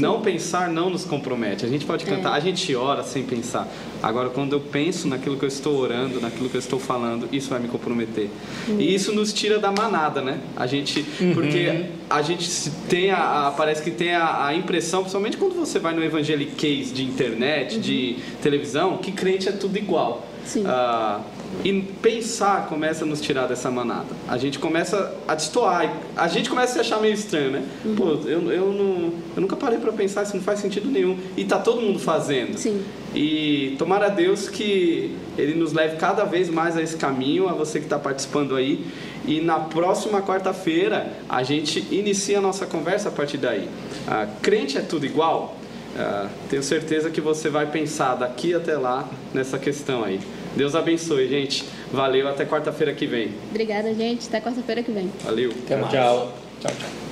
[0.00, 1.64] Não pensar não nos compromete.
[1.64, 2.36] A gente pode cantar, é.
[2.36, 3.68] a gente ora sem pensar.
[4.02, 7.50] Agora, quando eu penso naquilo que eu estou orando, naquilo que eu estou falando, isso
[7.50, 8.28] vai me comprometer.
[8.68, 8.80] Uhum.
[8.80, 10.38] E isso nos tira da manada, né?
[10.56, 11.32] A gente, uhum.
[11.32, 15.78] porque a gente tem a, a parece que tem a, a, impressão, principalmente quando você
[15.78, 17.80] vai no evangeliquez de internet, uhum.
[17.80, 20.26] de televisão, que crente é tudo igual.
[20.44, 20.64] Sim.
[20.66, 21.20] Ah,
[21.62, 24.06] e pensar começa a nos tirar dessa manada.
[24.28, 25.94] A gente começa a destoar.
[26.16, 27.62] A gente começa a se achar meio estranho, né?
[27.84, 27.94] Uhum.
[27.94, 31.18] Pô, eu, eu, não, eu nunca parei para pensar, isso não faz sentido nenhum.
[31.36, 32.58] E tá todo mundo fazendo.
[32.58, 32.82] Sim.
[33.14, 37.52] E tomara a Deus que Ele nos leve cada vez mais a esse caminho, a
[37.52, 38.86] você que está participando aí.
[39.26, 43.68] E na próxima quarta-feira a gente inicia a nossa conversa a partir daí.
[44.06, 45.56] Ah, crente é tudo igual?
[45.96, 50.20] Ah, tenho certeza que você vai pensar daqui até lá nessa questão aí.
[50.56, 51.64] Deus abençoe, gente.
[51.92, 53.32] Valeu, até quarta-feira que vem.
[53.50, 54.28] Obrigada, gente.
[54.28, 55.10] Até quarta-feira que vem.
[55.22, 55.50] Valeu.
[55.50, 55.92] Até mais.
[55.92, 56.32] Tchau.
[56.60, 57.03] Tchau, tchau.